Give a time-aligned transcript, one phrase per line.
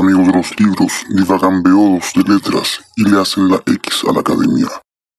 [0.00, 4.20] amigos de los libros divagan beodos de letras y le hacen la X a la
[4.20, 4.68] academia.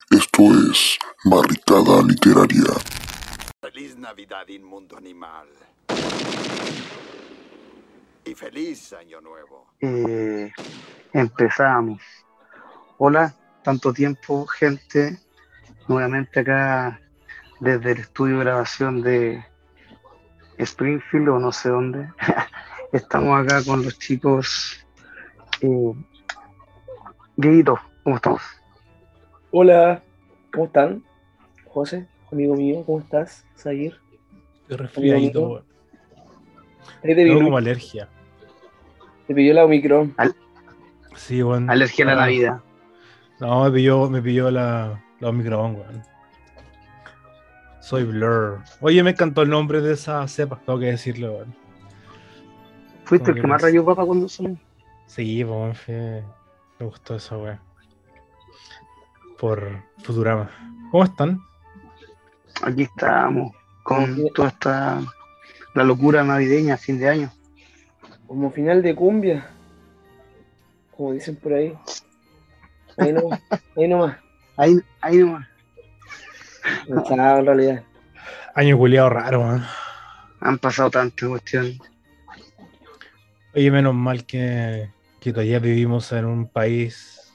[0.10, 2.74] Esto es Barricada Literaria.
[3.62, 5.48] Feliz Navidad, inmundo animal.
[8.26, 9.74] Y feliz Año Nuevo.
[9.82, 10.52] Eh,
[11.12, 12.02] empezamos.
[12.98, 15.20] Hola, tanto tiempo, gente.
[15.88, 17.02] Nuevamente acá
[17.60, 19.46] desde el estudio de grabación de
[20.58, 22.10] Springfield o no sé dónde.
[22.94, 24.86] Estamos acá con los chicos.
[25.62, 25.94] Eh,
[27.36, 28.42] Dieguito, ¿cómo estamos?
[29.52, 30.04] Hola,
[30.52, 31.04] ¿cómo están?
[31.68, 33.46] José, amigo mío, ¿cómo estás?
[33.58, 34.00] Zahir.
[34.62, 35.64] Estoy resfriadito, weón.
[37.02, 38.08] Tengo como alergia.
[39.28, 40.16] te pidió la Omicron.
[41.16, 41.70] Sí, weón.
[41.70, 42.62] Alergia a la Ah, Navidad.
[43.40, 46.04] No, me pilló, me pilló la, la Omicron, weón.
[47.82, 48.62] Soy Blur.
[48.80, 51.63] Oye, me encantó el nombre de esa cepa, tengo que decirlo, weón.
[53.20, 54.58] ¿Fuiste el que más rayó papa cuando salió?
[55.06, 56.24] Sí, fue-
[56.80, 57.60] me gustó esa weón.
[59.40, 60.50] Por Futurama.
[60.92, 61.40] ¿Cómo están?
[62.64, 65.02] Aquí estamos con toda esta
[65.76, 67.32] la locura navideña, fin de año.
[68.26, 69.48] Como final de cumbia.
[70.98, 71.78] Como dicen por ahí.
[72.98, 73.40] Ahí nomás.
[73.78, 74.18] Ahí nomás.
[74.58, 75.48] Ahí, ahí nomás.
[76.88, 77.84] No sabe, en realidad.
[78.56, 79.64] Año culiado raro, weón.
[80.42, 81.78] Han pasado tantas cuestiones.
[83.56, 87.32] Oye, menos mal que, que todavía vivimos en un país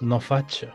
[0.00, 0.68] no facho.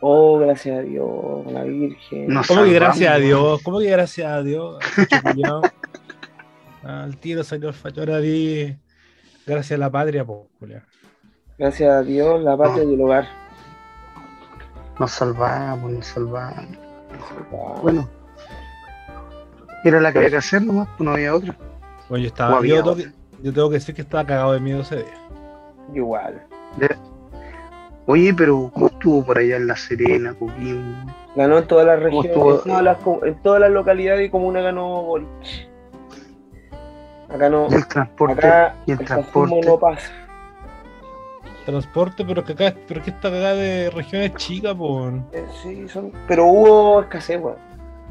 [0.00, 2.28] Oh, gracias a Dios, la Virgen.
[2.28, 3.18] Nos ¿Cómo que salvamos, gracias a.
[3.18, 3.62] Dios?
[3.62, 4.78] ¿Cómo que gracias a Dios?
[6.84, 8.00] Al tiro salió el facho.
[8.00, 8.76] Ahora di
[9.46, 10.82] gracias a la patria, po, culiao.
[11.58, 13.26] Gracias a Dios, la patria y el hogar.
[15.00, 16.76] Nos salvamos, nos salvamos.
[17.82, 18.08] Bueno,
[19.84, 21.56] era la que había que hacer nomás, pues no había otra.
[22.08, 22.60] Bueno, yo estaba.
[22.60, 25.14] que, yo tengo que decir que estaba cagado de miedo ese día.
[25.94, 26.42] Igual.
[28.06, 31.12] Oye, pero ¿cómo estuvo por allá en La Serena, Coquimbo?
[31.34, 32.52] Ganó en todas las ¿Cómo regiones, estuvo?
[32.54, 35.28] en todas las, en todas las localidades y comuna ganó Boric.
[37.28, 38.46] Acá no, ¿Y el transporte?
[38.46, 39.60] acá ¿Y el transporte?
[39.66, 40.12] no pasa.
[41.64, 45.08] Transporte, pero que acá, pero que esta cagada de regiones chicas, po.
[45.32, 47.56] Eh, Sí, son, pero hubo escasez, weón.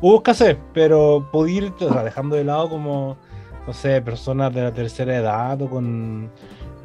[0.02, 3.16] Hubo escasez, pero pude ir, o sea, dejando de lado como,
[3.66, 6.30] no sé, personas de la tercera edad o con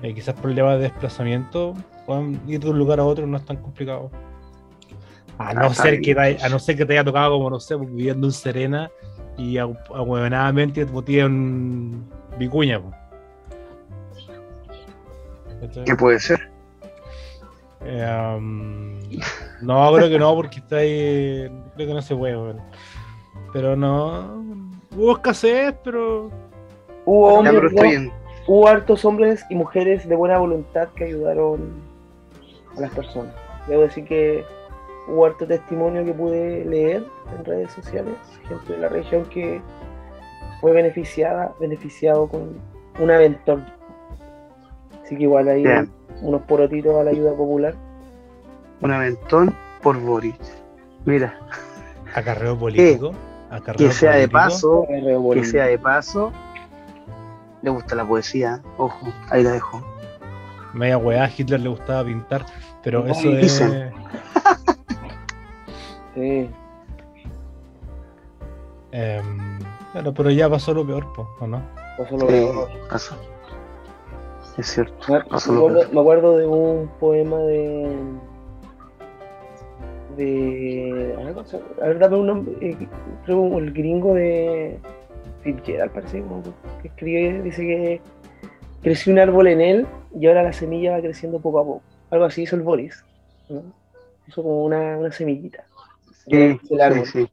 [0.03, 1.75] eh, quizás problemas de desplazamiento,
[2.07, 4.11] puedan ir de un lugar a otro no es tan complicado.
[5.39, 6.45] A no, Ah, ser que te, pues.
[6.45, 8.91] a no ser que te haya tocado como, no sé, pues, viviendo en Serena
[9.37, 12.05] y ahuevonadamente te en
[12.39, 12.81] Vicuña.
[15.61, 15.85] ¿Cachai?
[15.85, 16.51] ¿Qué puede ser?
[17.83, 18.99] Eh, um,
[19.63, 21.49] no, creo que no, porque está ahí.
[21.75, 22.57] Creo que no se puede.
[23.53, 24.43] Pero no.
[24.95, 26.31] Hubo escasez, pero.
[27.05, 28.13] Hubo hombres, en...
[28.47, 31.73] hubo hartos hombres y mujeres de buena voluntad que ayudaron
[32.77, 33.35] a las personas.
[33.67, 34.45] Debo decir que
[35.09, 37.05] hubo harto testimonio que pude leer
[37.37, 38.15] en redes sociales,
[38.49, 39.61] gente de la región que
[40.61, 42.57] fue beneficiada, beneficiado con
[42.99, 43.65] un aventón.
[45.03, 45.91] Así que igual hay Bien.
[46.23, 47.75] unos porotitos a la ayuda popular.
[48.83, 50.37] un aventón por Boris.
[51.07, 51.35] Mira,
[52.15, 53.13] Acarreo político.
[53.51, 54.87] acarreo que sea de paso,
[55.33, 56.33] que sea de paso.
[57.63, 59.83] Le gusta la poesía, ojo, ahí la dejo.
[60.73, 62.47] Media weá, a Hitler le gustaba pintar.
[62.83, 63.41] Pero Ay, eso es.
[63.43, 63.93] dicen.
[66.15, 66.51] Sí.
[68.91, 69.59] em,
[69.93, 71.63] claro, pero ya pasó lo peor, po, ¿o no?
[71.97, 72.69] pasó lo Sí, peor.
[72.91, 73.15] pasó.
[74.59, 75.13] Es cierto.
[75.13, 75.95] Me, pasó me lo acuerdo, peor.
[75.95, 77.97] me acuerdo de un poema de.
[80.17, 81.17] de.
[81.81, 82.55] A ver, dame un nombre.
[82.61, 82.89] eh,
[83.25, 84.81] creo el gringo de.
[85.43, 86.23] Fitzgerald, parece
[86.83, 88.01] que escribe, dice que
[88.83, 89.87] creció un árbol en él
[90.19, 91.83] y ahora la semilla va creciendo poco a poco.
[92.11, 93.05] Algo así hizo el Boris.
[93.49, 93.63] ¿no?
[94.27, 95.65] Hizo como una, una semillita.
[96.29, 97.29] Sí, sí, sí.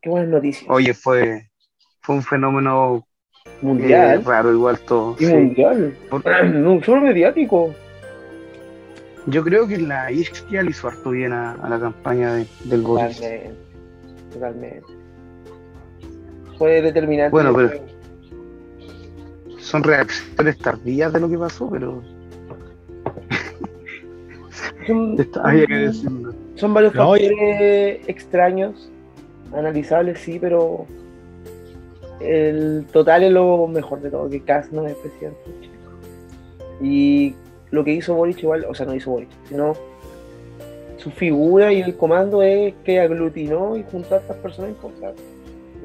[0.00, 0.70] Qué buenas noticias.
[0.70, 1.50] Oye, fue,
[2.00, 3.04] fue un fenómeno
[3.44, 4.24] eh, mundial.
[4.24, 5.16] raro igual todo.
[5.18, 5.32] y sí.
[5.32, 5.96] mundial.
[6.54, 7.74] No, solo mediático.
[9.26, 12.82] Yo creo que la izquierda le hizo harto bien a, a la campaña de- del
[12.82, 13.20] Boris.
[14.32, 14.86] Totalmente.
[16.58, 17.30] Fue determinante.
[17.32, 17.80] Bueno, pero-
[19.58, 22.02] Son reacciones tardías de lo que pasó, pero
[24.86, 26.32] son, había que decirlo.
[26.54, 27.28] son varios No, oye.
[27.30, 28.90] factores extraños,
[29.52, 30.86] analizables, sí, pero
[32.20, 35.38] el total es lo mejor de todo, que Kass no es presidente.
[36.80, 37.34] Y
[37.70, 39.72] lo que hizo Boric igual, o sea, no hizo Boric, sino
[41.06, 45.24] su figura y el comando es que aglutinó y juntó a estas personas importantes.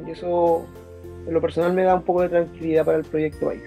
[0.07, 0.65] Y eso
[1.27, 3.61] en lo personal me da un poco de tranquilidad para el proyecto país.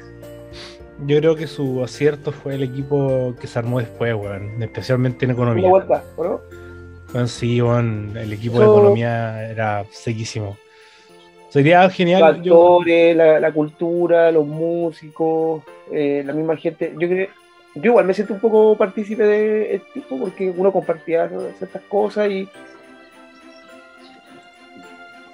[1.06, 4.60] Yo creo que su acierto fue el equipo que se armó después, weón.
[4.60, 5.68] Especialmente en economía.
[5.70, 6.40] Vuelta, ¿o ¿no?
[7.14, 10.56] Weón, sí, weón, el equipo de economía era sequísimo.
[11.50, 12.42] Sería Los genial.
[12.42, 15.62] yo- actores, la, la cultura, los músicos,
[15.92, 16.92] eh, la misma gente.
[16.98, 17.28] Yo creo,
[17.74, 21.28] yo igual me siento un poco partícipe de este tipo porque uno compartía
[21.58, 22.48] ciertas cosas y.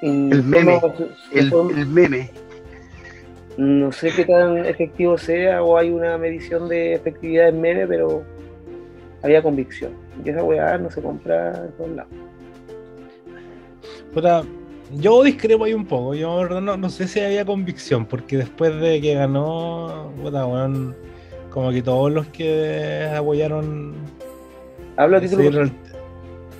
[0.03, 2.31] y El meme, no- El, meme.
[3.59, 8.23] no sé qué tan efectivo sea o hay una medición de efectividad en meme, pero
[9.23, 9.93] había convicción.
[10.25, 12.13] Y esa weá no se compra en todos lados.
[14.15, 14.43] Puta,
[14.95, 16.15] yo discrepo ahí un poco.
[16.15, 20.47] Yo en verdad, no, no sé si había convicción, porque después de que ganó, puta,
[20.47, 20.97] weón,
[21.51, 23.95] como que todos los que apoyaron.
[24.97, 25.73] Hablo a título real-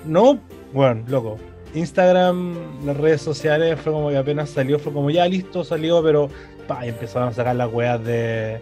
[0.05, 0.39] No,
[0.73, 1.37] bueno, loco.
[1.73, 6.29] Instagram, las redes sociales, fue como que apenas salió, fue como ya listo, salió, pero
[6.67, 8.59] pa, y empezaron a sacar las weas de,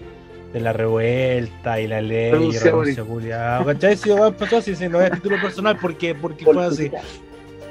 [0.54, 3.98] de la revuelta y la ley y Renuncia, renuncia culiao, ¿Cachai?
[3.98, 6.92] Sí, empezó así, sí, no es título personal, porque, porque fue así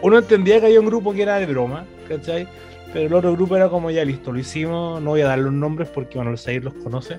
[0.01, 2.47] uno entendía que había un grupo que era de broma, ¿cachai?
[2.93, 5.53] Pero el otro grupo era como ya listo, lo hicimos, no voy a dar los
[5.53, 7.19] nombres porque bueno, el Sair los conoce.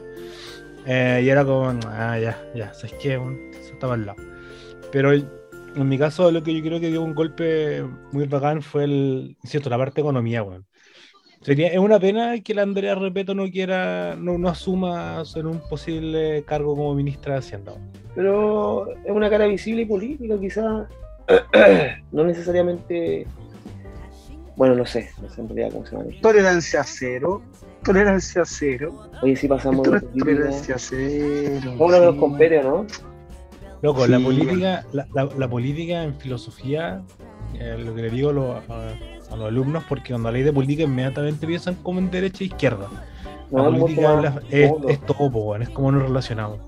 [0.85, 3.15] Eh, y era como, ah, ya, ya, ¿sabes qué?
[3.15, 4.21] Eso estaba al lado.
[4.91, 8.85] Pero en mi caso, lo que yo creo que dio un golpe muy bacán fue
[8.85, 10.65] el, cierto, la parte de economía, weón.
[11.41, 15.61] Sería, es una pena que la Andrea Repeto no quiera, no, no asuma ser un
[15.69, 17.73] posible cargo como ministra de Hacienda.
[18.13, 20.87] pero es una cara visible y política, quizás
[22.11, 23.25] no necesariamente.
[24.57, 26.21] Bueno, no sé, no sé en realidad cómo se maneja.
[26.21, 27.41] Tolerancia cero.
[27.83, 29.09] Tolerancia cero.
[29.21, 31.73] Oye, si pasamos Esto de es tolerancia cero.
[31.77, 32.19] Uno que nos sí.
[32.19, 32.85] compete, ¿no?
[33.81, 34.23] Loco, la Sí.
[34.23, 37.01] política, la, la- la política en filosofía,
[37.57, 38.93] eh, lo que le digo a los, a-
[39.31, 42.87] a los alumnos, porque cuando habláis de política inmediatamente piensan como en derecha e izquierda.
[43.51, 46.59] La No, política es, profundo, es todo, weón, es como nos relacionamos.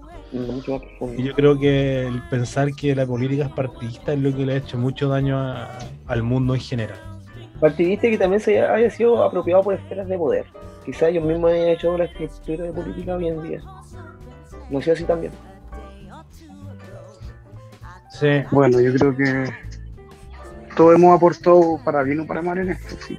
[1.18, 4.54] Y yo creo que el pensar que la política es partidista es lo que le
[4.54, 5.78] ha hecho mucho daño a-
[6.08, 6.98] al mundo en general.
[7.60, 10.46] Partidista que también se haya, haya sido apropiado por esferas de poder.
[10.86, 13.62] Quizás ellos mismos hayan hecho la estructura de política hoy en día.
[14.70, 15.32] No sé así también.
[18.12, 19.52] Sí, Bueno, yo creo que
[20.76, 22.96] todos hemos aportado para bien o para mal en esto.
[23.08, 23.18] sí.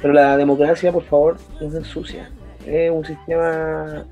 [0.00, 2.30] Pero la democracia, por favor, no se ensucia.
[2.64, 4.04] Es un sistema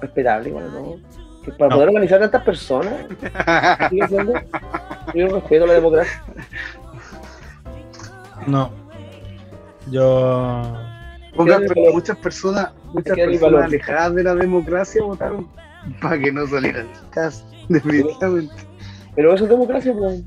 [0.00, 0.96] respetable, igual, ¿no?
[1.44, 1.76] Que para No.
[1.76, 2.94] poder organizar tantas personas,
[3.90, 4.32] sigue siendo.
[5.14, 6.22] Yo respeto la democracia.
[8.46, 8.70] no.
[9.90, 10.62] Yo.
[11.36, 15.48] Pero muchas personas, muchas personas alejadas de la democracia votaron
[16.00, 18.54] para que no salieran cas definitivamente.
[19.14, 20.22] Pero eso es democracia, pues.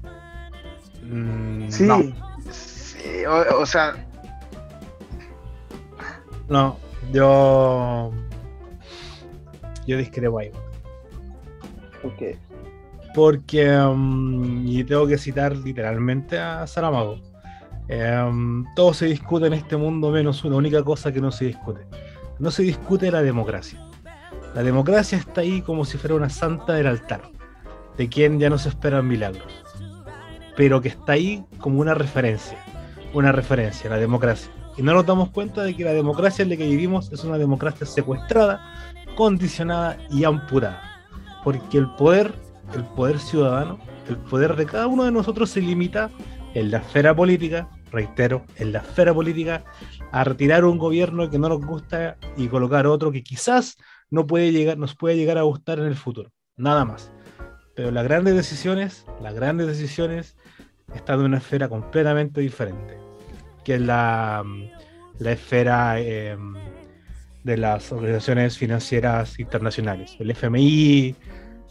[1.03, 2.01] mm, Sí, No,
[2.51, 3.95] sí, o, o sea,
[6.49, 6.77] no.
[7.11, 8.11] Yo.
[9.85, 10.51] Yo discrepo ahí.
[12.01, 12.37] Porque
[13.13, 17.19] porque mm, y tengo que citar literalmente a Saramago.
[17.87, 21.81] Em, todo se discute en este mundo menos una única cosa que no se discute.
[22.39, 23.79] No se discute la democracia.
[24.55, 27.23] La democracia está ahí como si fuera una santa del altar,
[27.97, 29.51] de quien ya no se esperan milagros,
[30.55, 32.57] pero que está ahí como una referencia,
[33.13, 34.51] una referencia, la democracia.
[34.77, 37.37] Y no nos damos cuenta de que la democracia en la que vivimos es una
[37.37, 38.61] democracia secuestrada,
[39.15, 40.81] condicionada y amputada.
[41.43, 42.33] Porque el poder
[42.73, 43.77] el poder ciudadano,
[44.07, 46.09] el poder de cada uno de nosotros se limita
[46.53, 49.63] en la esfera política, reitero, en la esfera política,
[50.11, 53.77] a retirar un gobierno que no nos gusta y colocar otro que quizás
[54.09, 56.31] no puede llegar, nos puede llegar a gustar en el futuro.
[56.55, 57.11] Nada más.
[57.75, 60.37] Pero las grandes decisiones, las grandes decisiones
[60.93, 62.97] están en una esfera completamente diferente,
[63.63, 64.43] que es la,
[65.17, 66.37] la esfera eh,
[67.43, 71.15] de las organizaciones financieras internacionales, el FMI,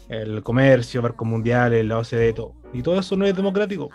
[0.09, 2.55] el comercio, Banco Mundial, la OCDE, todo.
[2.73, 3.89] Y todo eso no es democrático.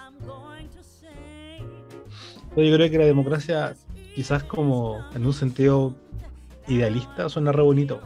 [2.63, 3.75] Yo creo que la democracia,
[4.15, 5.95] quizás como en un sentido
[6.67, 8.01] idealista, suena re bonito.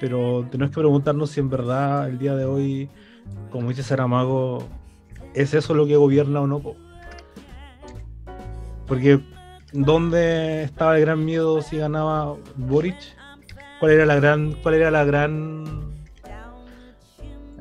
[0.00, 2.90] Pero tenemos que preguntarnos si en verdad el día de hoy,
[3.50, 4.66] como dice Saramago,
[5.34, 6.58] ¿es eso lo que gobierna o no?
[6.58, 6.76] po?
[8.86, 9.20] Porque
[9.72, 12.96] ¿dónde estaba el gran miedo si ganaba Boric?
[13.80, 15.92] ¿Cuál era la gran, cuál era la gran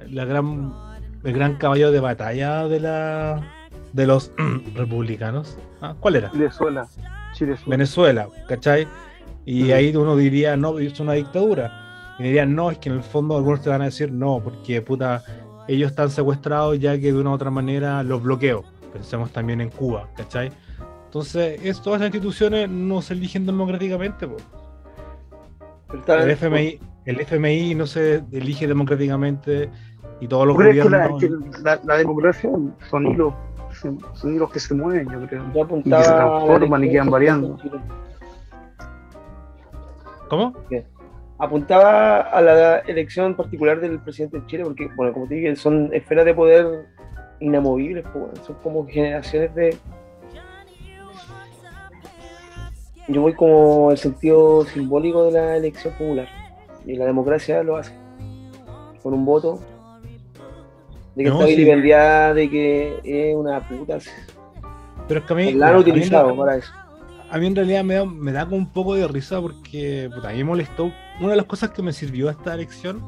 [0.09, 0.73] la gran
[1.23, 3.60] el gran caballo de batalla de la
[3.93, 4.31] de los
[4.75, 5.57] republicanos.
[5.81, 5.95] ¿Ah?
[5.99, 6.29] ¿Cuál era?
[6.31, 6.87] Venezuela,
[7.67, 8.87] Venezuela, ¿cachai?
[9.45, 12.15] Y ahí uno diría, no, es una dictadura.
[12.19, 14.81] Y dirían, no, es que en el fondo algunos te van a decir, no, porque
[14.81, 15.23] puta,
[15.67, 18.63] ellos están secuestrados ya que de una u otra manera los bloqueo.
[18.93, 20.51] Pensemos también en Cuba, ¿cachai?
[21.05, 24.27] Entonces, es, todas las instituciones no se eligen democráticamente.
[24.27, 24.37] po.
[26.07, 29.69] El FMI, el FMI no se elige democráticamente
[30.21, 31.51] y todos los ¿Tú crees que, la, gobiernos.
[31.53, 32.49] que la- la democracia
[32.89, 33.33] son hilos,
[33.81, 35.43] son, son hilos que se mueven, yo creo?
[35.53, 37.57] Yo apuntaba y que se transforman y quedan variando.
[40.29, 40.53] ¿Cómo?
[41.37, 45.89] Apuntaba a la elección particular del presidente de Chile, porque, bueno, como te dije, son
[45.91, 46.85] esferas de poder
[47.39, 49.77] inamovibles, pues, son como generaciones de.
[53.07, 56.27] Yo voy como el sentido simbólico de la elección popular.
[56.85, 57.93] Y la democracia lo hace.
[59.01, 59.59] Con un voto.
[61.15, 61.55] De que No, está sí.
[62.35, 63.97] de que es una puta.
[65.07, 65.43] Pero es que a mí.
[65.61, 66.71] A en utilizado realidad- para eso.
[67.29, 70.29] A mí en realidad me da, me da como un poco de risa porque puta,
[70.29, 70.91] a mí me molestó.
[71.19, 73.01] Una de las cosas que me sirvió esta elección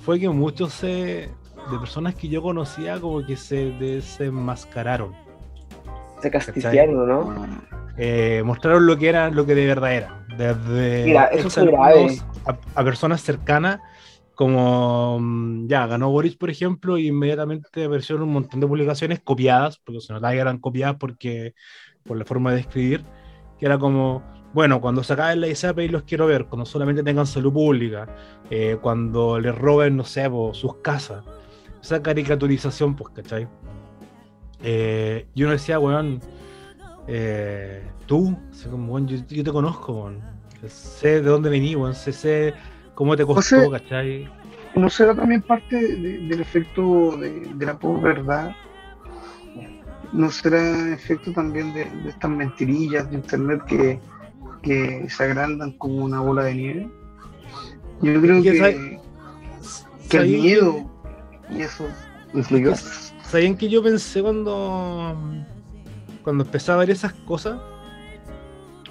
[0.00, 5.12] fue que muchos se, de personas que yo conocía como que se desenmascararon.
[6.20, 7.34] Se castillaron, ¿no?
[7.96, 10.26] Eh, mostraron lo que era, lo que de verdad era.
[10.36, 13.80] Desde Mira, eso exalumnos a, a personas cercanas,
[14.34, 19.78] como mm, ya ganó Boris, por ejemplo, y inmediatamente aparecieron un montón de publicaciones copiadas,
[19.78, 21.54] porque se notaba que eran copiadas porque
[22.04, 23.04] por la forma de escribir,
[23.58, 24.22] que era como,
[24.52, 28.06] bueno, cuando se acaben la ISAP y los quiero ver, cuando solamente tengan salud pública,
[28.50, 31.24] eh, cuando les roben, no sé, po, sus casas.
[31.82, 33.48] Esa caricaturización, pues, ¿cachai?
[34.62, 36.20] Eh, y uno decía, weón,
[37.06, 38.36] eh, tú,
[38.70, 40.34] como, yo, yo te conozco, weón.
[40.66, 42.54] Sé de dónde vení, weón, sé, sé
[42.94, 44.28] cómo te costó, sea, ¿cachai?
[44.74, 48.52] ¿No será también parte de- del efecto de, de la posverdad?
[50.12, 54.00] ¿No será efecto también de, de estas mentirillas de internet que,
[54.62, 56.90] que se agrandan como una bola de nieve?
[58.02, 59.00] Yo creo ¿Qué que, sabe-
[60.08, 60.90] que el ¿Sabían miedo
[61.50, 61.86] y eso
[62.32, 62.74] influyó.
[63.24, 65.16] ¿Sabían que yo pensé cuando,
[66.22, 67.58] cuando empecé a ver esas cosas?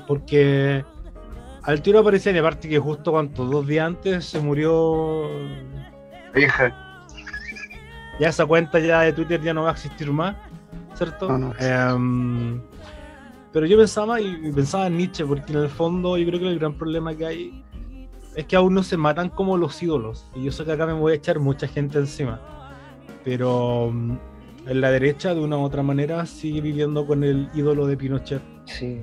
[0.07, 0.83] Porque
[1.63, 5.29] al tiro aparecía, y aparte que justo cuando dos días antes se murió,
[6.33, 7.05] Vieja,
[8.19, 10.35] ya esa cuenta ya de Twitter ya no va a existir más,
[10.95, 11.27] ¿cierto?
[11.29, 11.53] No, no.
[11.59, 12.61] Em,
[13.51, 16.59] pero yo pensaba y pensaba en Nietzsche, porque en el fondo yo creo que el
[16.59, 17.63] gran problema que hay
[18.35, 20.25] es que aún no se matan como los ídolos.
[20.35, 22.41] Y yo sé que acá me voy a echar mucha gente encima.
[23.23, 24.17] Pero mm,
[24.67, 28.41] en la derecha, de una u otra manera, sigue viviendo con el ídolo de Pinochet.
[28.65, 29.01] Sí.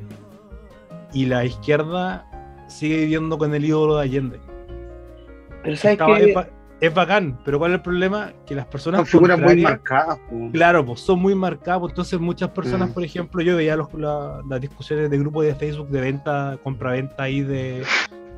[1.13, 2.27] Y la izquierda
[2.71, 4.41] sigue viviendo con el ídolo de Allende.
[5.63, 6.49] Pero sabes Estaba- que es, ba-
[6.81, 8.33] es bacán, pero ¿cuál es el problema?
[8.47, 10.19] Que las personas son figuras muy marcadas.
[10.53, 11.81] Claro, pues son muy marcados.
[11.83, 12.93] pues, Entonces, muchas personas, Mm.
[12.95, 17.23] por ejemplo, yo veía los- la- las discusiones de grupos de Facebook de venta, compra-venta
[17.25, 17.83] ahí de,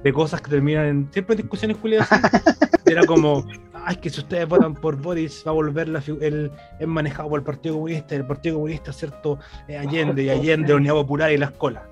[0.03, 2.09] de cosas que terminan en siempre discusiones culiadas.
[2.85, 3.47] Era como,
[3.85, 7.39] ay, que si ustedes votan por Boris, va a volver la el, es manejado por
[7.39, 9.39] el Partido Comunista, el Partido Comunista, ¿cierto?
[9.69, 11.85] Eh, Allende y Allende, la Unidad Popular y la escuela.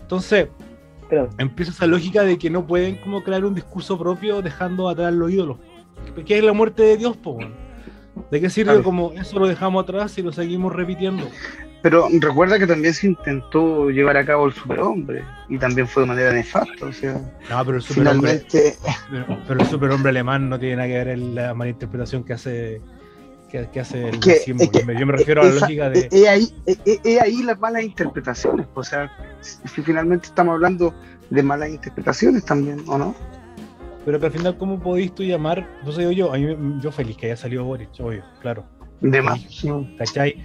[0.00, 0.48] Entonces,
[1.08, 5.12] Pero, empieza esa lógica de que no pueden como crear un discurso propio dejando atrás
[5.14, 5.58] los ídolos.
[6.26, 7.38] Que es la muerte de Dios, po.
[8.30, 8.82] ¿De qué sirve Claro.
[8.84, 11.28] como eso lo dejamos atrás y lo seguimos repitiendo?
[11.82, 16.08] Pero recuerda que también se intentó llevar a cabo el superhombre y también fue de
[16.08, 16.86] manera nefasta.
[16.86, 17.12] O sea,
[17.48, 18.76] No, pero el superhombre, finalmente
[19.10, 22.32] pero, pero el superhombre alemán no tiene nada que ver en la mala interpretación que
[22.32, 22.80] hace
[23.48, 24.54] que, que hace el que- que
[24.98, 25.98] Yo me- refiero a la lógica de.
[26.00, 28.66] es- es ahí, es- es ahí las malas interpretaciones.
[28.74, 30.94] O sea, si finalmente estamos hablando
[31.30, 33.14] de malas interpretaciones también, ¿o no?
[34.04, 35.68] Pero que al final, ¿cómo podéis tú llamar?
[35.84, 38.64] Yo soy yo, a mí, yo feliz que haya salido Boris, obvio, claro.
[39.00, 39.40] De más.
[39.98, 40.42] ¿cachai?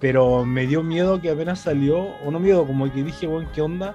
[0.00, 3.60] Pero me dio miedo que apenas salió, o no miedo, como que dije, bueno, ¿qué
[3.62, 3.94] onda?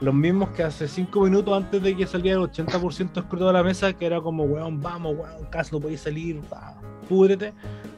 [0.00, 3.62] Los mismos que hace cinco minutos antes de que saliera el 80% escruto de la
[3.62, 6.74] mesa, que era como, weón, vamos, weón, casi no podéis salir, va,
[7.06, 7.52] púdrete.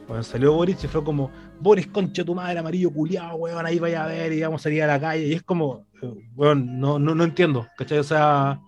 [0.05, 1.31] Bueno, salió Boris y fue como,
[1.61, 4.83] Boris, concha tu madre, amarillo culiado, weón, ahí vaya a ver y vamos a salir
[4.83, 5.27] a la calle.
[5.27, 7.99] Y es como, eh, weón, no, no, no entiendo, ¿cachai?
[7.99, 8.59] O sea,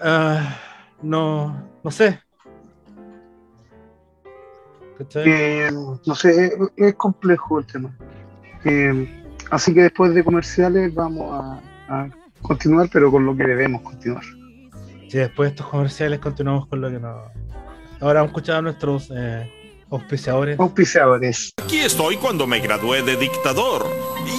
[0.00, 0.56] ah,
[1.02, 2.18] no, no sé.
[4.96, 5.24] ¿Cachai?
[5.26, 7.94] Eh, no sé, es, es complejo el tema.
[8.64, 12.08] Eh, así que después de comerciales vamos a, a
[12.42, 14.24] continuar, pero con lo que debemos continuar.
[15.08, 17.16] Sí, después de estos comerciales continuamos con lo que nos...
[18.00, 19.50] Ahora hemos escuchado a nuestros eh,
[19.90, 20.58] auspiciadores.
[20.58, 21.52] Auspiciadores.
[21.62, 23.86] Aquí estoy cuando me gradué de dictador.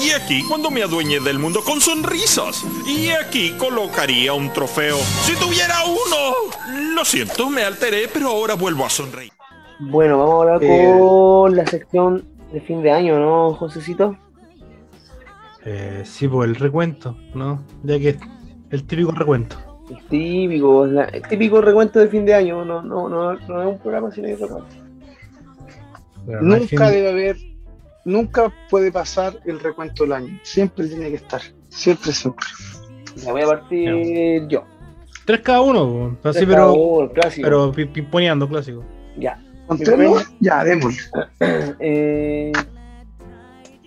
[0.04, 2.64] Y aquí cuando me adueñé del mundo con sonrisas.
[2.86, 4.98] Y aquí colocaría un trofeo.
[4.98, 6.94] Si tuviera uno.
[6.96, 9.32] Lo siento, me alteré, pero ahora vuelvo a sonreír.
[9.80, 10.96] bueno, vamos a hablar Eh.
[11.00, 14.18] con la sección de fin de año, ¿no, Josecito?
[15.66, 17.64] Eh, sí, pues el recuento, ¿no?
[17.84, 18.18] Ya que
[18.70, 19.58] el típico recuento.
[19.90, 23.68] El típico, la- el típico recuento de fin de año, no, no, no, no es
[23.68, 24.68] un programa sino hay recuento.
[26.26, 27.38] Pero Nunca debe haber
[28.04, 30.40] nunca puede pasar el recuento del año.
[30.44, 31.42] Siempre tiene que estar.
[31.70, 32.46] Siempre, siempre.
[33.18, 34.64] Ya voy a partir yo.
[35.26, 37.46] Tres cada uno, así, Tres cada pero, uno, clásico.
[37.48, 38.84] pero pi- pimponeando, clásico.
[39.18, 39.42] Ya.
[39.68, 40.32] ¿Con tres nomás?
[40.40, 41.00] Ya, démosle.
[41.80, 42.52] Eh,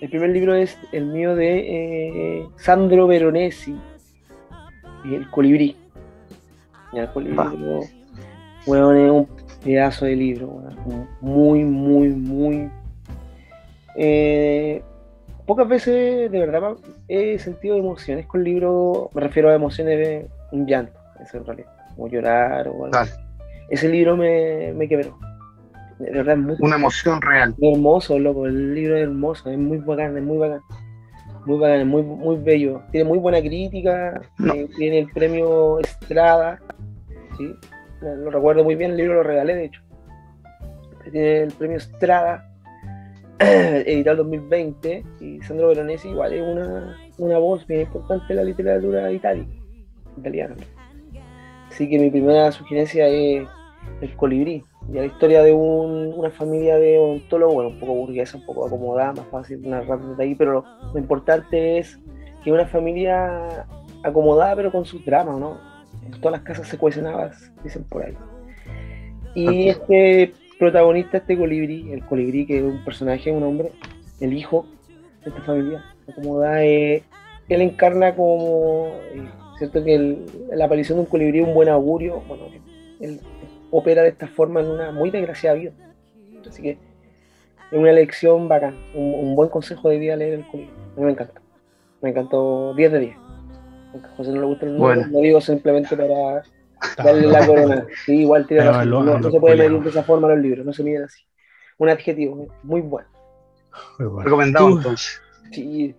[0.01, 3.77] el primer libro es el mío de eh, Sandro Veronesi
[5.05, 5.77] y El Colibrí.
[6.93, 7.37] El Colibrí,
[8.67, 9.29] weón, es un
[9.65, 10.63] pedazo de libro,
[11.21, 12.71] muy, muy, muy.
[13.97, 14.83] eh,
[15.47, 16.77] pocas veces, de verdad,
[17.09, 21.73] he sentido emociones con libros, me refiero a emociones de un llanto, eso en realidad,
[21.95, 22.99] como llorar o algo.
[23.69, 25.19] Ese libro me, me quebró.
[25.99, 27.55] De verdad, es muy Una emoción real.
[27.61, 30.61] hermoso, loco, el libro es hermoso, es muy bacán, es muy bacán.
[31.45, 32.83] Muy bacán, es muy, muy bello.
[32.93, 34.55] Tiene muy buena crítica, No.
[34.55, 36.61] eh, tiene el premio Estrada,
[37.37, 37.53] ¿sí?
[38.01, 39.83] Lo, recuerdo muy bien, el libro lo regalé, de hecho.
[41.11, 42.49] Tiene el premio Estrada,
[43.41, 48.45] editado en 2020, y Sandro Veronesi igual es una, una voz bien importante de la
[48.45, 49.51] literatura itálica,
[50.17, 50.55] italiana.
[51.69, 53.47] Así que mi primera sugerencia es
[54.01, 58.39] El Colibrí, ya la historia de un- una familia de odontólogos, bueno, un poco burguesa,
[58.39, 61.99] un poco acomodada, más fácil narrar desde ahí, pero lo, lo importante es
[62.43, 63.67] que una familia
[64.03, 65.59] acomodada, pero con sus dramas, ¿no?
[66.21, 68.15] Todas las casas secuestradas, dicen por ahí.
[69.35, 73.73] Y este protagonista, este colibrí, el colibrí, que es un personaje, un hombre,
[74.21, 74.67] el hijo
[75.23, 77.03] de esta familia acomodada, eh,
[77.49, 79.29] él encarna como, eh,
[79.59, 79.85] ¿cierto?
[79.85, 82.45] Que el- la aparición de un colibrí es un buen augurio, bueno,
[83.01, 83.21] él
[83.71, 85.73] opera de esta forma en una muy desgraciada vida.
[86.49, 90.73] Así que es una lección bacán, un, un buen consejo de vida leer el colibrí.
[90.97, 91.41] A mí me encanta.
[92.01, 93.17] Me encantó 10 de 10.
[93.93, 95.13] Aunque a José no le gusta el número, Bueno.
[95.13, 96.43] lo digo simplemente para
[96.97, 97.87] darle la corona.
[98.05, 98.91] Sí, igual tiene razón.
[98.91, 101.23] No, no se puede medir de esa forma los libros, no se miden así.
[101.79, 103.09] Un adjetivo, muy bueno.
[103.99, 104.25] Muy bueno.
[104.25, 105.21] Recomendado entonces.
[105.53, 105.95] Sí,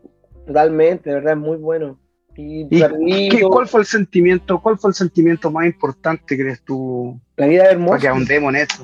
[0.45, 1.99] totalmente, de verdad, es muy bueno.
[2.41, 6.61] Y, ¿Y rapidito, qué- cuál fue el sentimiento, cuál fue el sentimiento más importante, crees
[6.63, 8.09] tú, la vida es para que hermosa.
[8.11, 8.83] ahondemos en esto?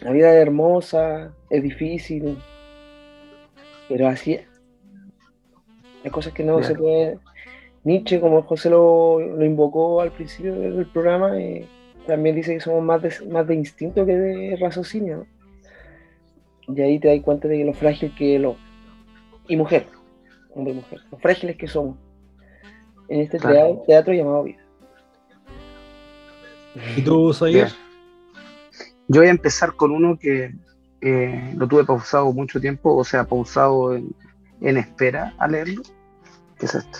[0.00, 2.36] La vida es hermosa, es difícil,
[3.88, 4.46] pero así es.
[6.04, 6.68] Hay cosas que no Claro.
[6.74, 7.18] se puede.
[7.84, 11.64] Nietzsche, como José lo, lo invocó al principio del programa, eh,
[12.06, 15.26] también dice que somos más de, más de instinto que de raciocinio.
[16.68, 16.74] ¿no?
[16.74, 18.56] Y ahí te das cuenta de que lo frágil que hombre.
[19.48, 19.86] Y mujer,
[20.54, 21.96] hombre y mujer, lo frágiles que somos
[23.08, 23.82] en este Claro.
[23.86, 24.58] teatro, llamado vida.
[26.96, 27.66] ¿Y tú, Sayer?
[27.66, 27.76] Bien.
[29.08, 30.54] Yo voy a empezar con uno que
[31.00, 34.14] eh, lo tuve pausado mucho tiempo, o sea, pausado en,
[34.60, 35.82] en espera a leerlo,
[36.58, 36.98] que es este.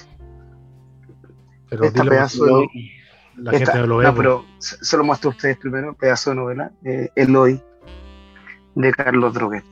[1.68, 2.66] Pero dilo, pedazo de,
[3.37, 4.05] la esta- gente no lo ve.
[4.05, 4.16] no, po.
[4.16, 7.61] pero se, se lo muestro a ustedes primero, pedazo de novela, eh, Eloy,
[8.75, 9.64] de Carlos Droguet.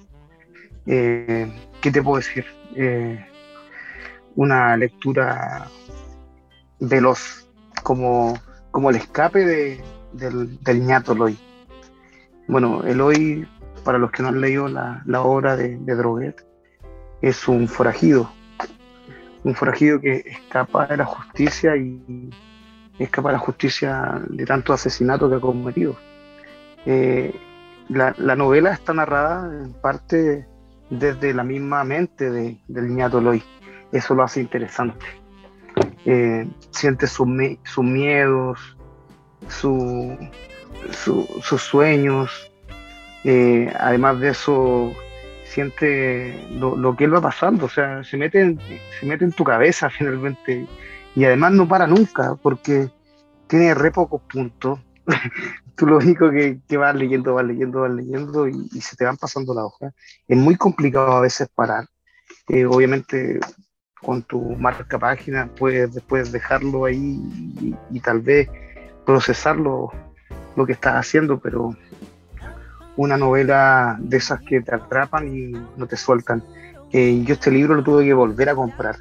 [0.86, 2.44] Eh, ¿Qué te puedo decir?
[2.74, 3.24] Eh,
[4.34, 5.68] una lectura
[6.80, 7.48] veloz,
[7.82, 8.34] como,
[8.70, 11.38] como el escape de, del, del ñato Eloy.
[12.48, 13.48] Bueno, Eloy,
[13.84, 16.44] para los que no han leído la, la obra de, de Droguet,
[17.22, 18.30] es un forajido,
[19.44, 22.30] un forajido que escapa de la justicia y
[22.98, 25.96] escapa de la justicia de tanto asesinato que ha cometido.
[26.84, 27.34] Eh,
[27.88, 30.46] la, la novela está narrada en parte
[30.90, 33.42] desde la misma mente de, del ñato Eloy.
[33.92, 35.04] Eso lo hace interesante.
[36.06, 37.26] Eh, siente sus
[37.64, 38.58] sus miedos,
[39.48, 40.16] su-
[40.92, 42.30] su- sus sueños.
[43.24, 44.92] Eh, además de eso,
[45.44, 47.66] siente lo, lo que él va pasando.
[47.66, 48.58] O sea, se mete, en,
[49.00, 50.66] se mete en tu cabeza finalmente.
[51.14, 52.88] Y además no para nunca, porque
[53.48, 54.78] tiene re pocos puntos.
[55.76, 59.04] Tú lo único que, que vas leyendo, vas leyendo, vas leyendo y, y se te
[59.04, 59.92] van pasando la hoja.
[60.26, 61.86] Es muy complicado a veces parar.
[62.48, 63.40] Eh, obviamente
[64.00, 67.20] con tu marca página puedes después dejarlo ahí
[67.90, 68.48] y, tal vez
[69.04, 69.92] procesarlo
[70.54, 71.74] lo que estás haciendo, pero
[72.96, 76.42] una novela de esas que te atrapan y no te sueltan.
[76.92, 78.96] Eh, yo este libro lo tuve que volver a comprar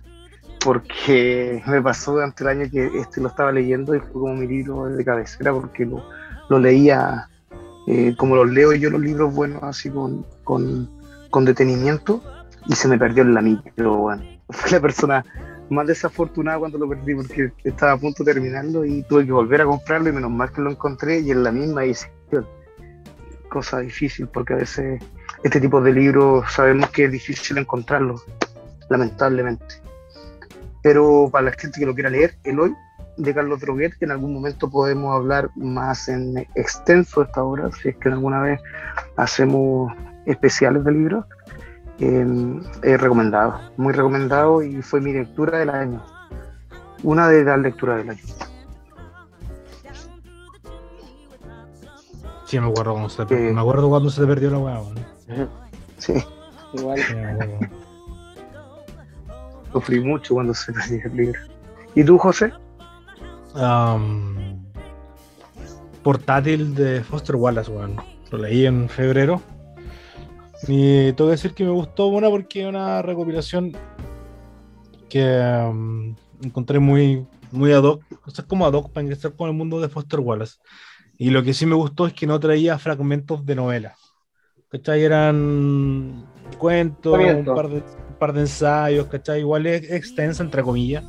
[0.64, 4.48] porque me pasó durante el año que este lo estaba leyendo y fue como mi
[4.48, 6.04] libro de cabecera porque lo,
[6.50, 7.30] lo leía
[7.88, 10.90] eh, como los leo yo los libros buenos así con, con,
[11.30, 12.24] con detenimiento
[12.68, 13.44] y se me perdió en la
[13.76, 15.26] pero bueno, fue la persona
[15.70, 19.62] más desafortunada cuando lo perdí porque estaba a punto de terminarlo y tuve que volver
[19.62, 22.48] a comprarlo y menos mal que lo encontré y en la misma edición.
[23.50, 25.02] Cosa difícil porque a veces
[25.44, 28.24] este tipo de libros sabemos que es difícil encontrarlos,
[28.90, 29.66] lamentablemente.
[30.84, 32.76] Pero para la gente que lo quiera leer, Eloy
[33.18, 37.90] de Carlos Droguet, que en algún momento podemos hablar más en extenso esta obra, si
[37.90, 38.62] es que alguna vez
[39.16, 39.92] hacemos
[40.26, 41.26] especiales de libros.
[42.00, 46.04] Eh, es recomendado, muy recomendado y fue mi lectura del año.
[47.04, 48.22] Una de las lecturas del año.
[52.46, 53.54] Sí, me acuerdo cuando se, Eh.
[53.54, 55.50] me acuerdo cuando se te perdió la weá, weón.
[55.98, 56.14] Sí,
[56.74, 57.00] Igual.
[59.72, 61.40] Sufrí mucho cuando se perdió el libro.
[61.96, 62.52] ¿Y tú, José?
[66.04, 67.96] Portátil de Foster Wallace, weón.
[68.32, 69.42] Lo leí en febrero.
[70.67, 73.75] Y tengo que decir que me gustó una porque es una recopilación
[75.10, 78.04] que am, encontré muy, muy ad hoc.
[78.25, 80.58] O sea, como ad hoc para ingresar con el mundo de Foster Wallace.
[81.17, 83.95] Y lo que sí me gustó es que no traía fragmentos de novela.
[84.69, 85.04] ¿Cachai?
[85.04, 86.25] Eran
[86.58, 89.39] cuentos, un par de, un par de ensayos, ¿cachai?
[89.39, 91.04] Igual es extensa, entre comillas.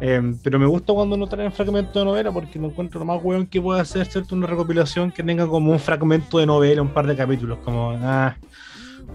[0.00, 3.22] Eh, pero me gusta cuando no traen fragmentos de novela porque no encuentro lo más
[3.22, 4.34] weón que pueda hacer, ¿cierto?
[4.34, 8.36] Una recopilación que tenga como un fragmento de novela, un par de capítulos, como, ah,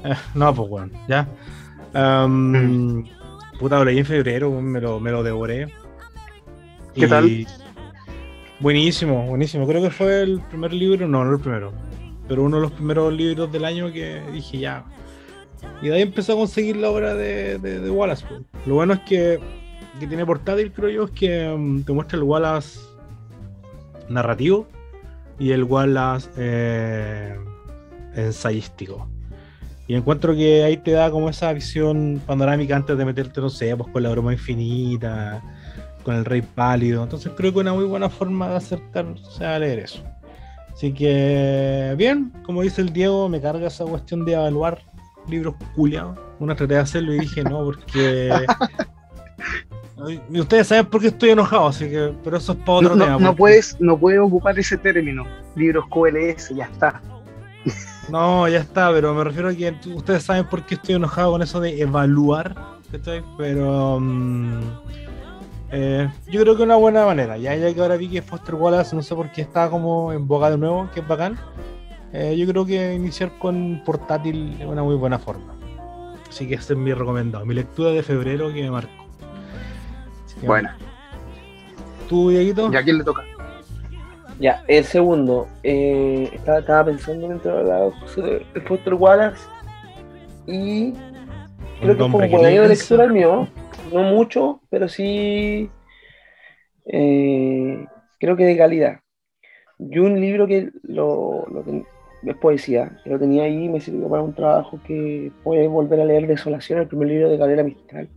[0.04, 1.28] eh, no, pues weón, ya.
[1.94, 3.06] Am,
[3.60, 5.68] Puta, lo leí en febrero, me lo, me lo devoré.
[6.96, 7.26] ¿Qué tal?
[8.62, 9.68] Buenísimo, buenísimo.
[9.68, 11.72] Creo que fue el primer libro, no, no el primero,
[12.28, 14.86] pero uno de los primeros libros del año que dije ya.
[15.82, 18.26] Y de ahí empecé a conseguir la obra de, de- de Wallace.
[18.66, 19.40] Lo bueno es que,
[20.00, 22.80] que tiene portátil, creo yo, es que mm, te muestra el Wallace
[24.10, 24.68] narrativo
[25.38, 27.38] y el Wallace eh,
[28.16, 29.08] ensayístico.
[29.90, 33.76] Y encuentro que ahí te da como esa visión panorámica antes de meterte, no sé,
[33.76, 35.42] pues con la broma infinita,
[36.04, 37.02] con el rey pálido.
[37.02, 40.04] Entonces creo que una muy buena forma de acercarse a leer eso.
[40.72, 44.80] Así que, bien, como dice el Diego, me carga esa cuestión de evaluar
[45.28, 46.20] libros culiados.
[46.38, 48.32] Una traté de hacerlo y dije no, porque.
[50.32, 52.14] Y ustedes saben por qué estoy enojado, así que.
[52.24, 53.18] Pero eso es para otro No, tema.
[53.18, 55.26] no, puedes, no puedes ocupar ese término.
[55.58, 57.02] Libros QLS, ya está.
[58.12, 61.42] No, ya está, pero me refiero a que ustedes saben por qué estoy enojado con
[61.42, 62.56] eso de evaluar,
[62.92, 63.24] ¿cachai?
[63.38, 64.62] Pero mm,
[65.72, 68.56] eh, yo creo que es una buena manera, ya, ya que ahora vi que Foster
[68.56, 71.38] Wallace, no sé por qué está como en boga de nuevo, que es bacán,
[72.14, 75.56] eh, yo creo que iniciar con portátil es una muy buena forma.
[76.28, 79.06] Así que ese es mi recomendado, mi lectura de febrero que me marcó.
[80.40, 80.70] Que, Bueno,
[82.08, 82.72] ¿Tú, Dieguito?
[82.72, 83.24] ¿ya a quién le toca?
[84.40, 85.48] Ya, el segundo.
[85.64, 89.42] eh, estaba, estaba pensando mientras hablaba de Foster Wallace
[90.48, 90.94] y
[91.82, 93.48] creo que fue un buen año de lectura el mío.
[93.94, 95.70] No mucho, pero sí
[96.86, 97.86] eh,
[98.20, 99.00] creo que de calidad.
[99.80, 101.86] Y un libro que lo, lo ten-
[102.24, 106.02] es poesía, que lo tenía ahí y me sirvió para un trabajo que fue volver
[106.02, 108.10] a leer Desolación, el primer libro de Gabriela Mistral.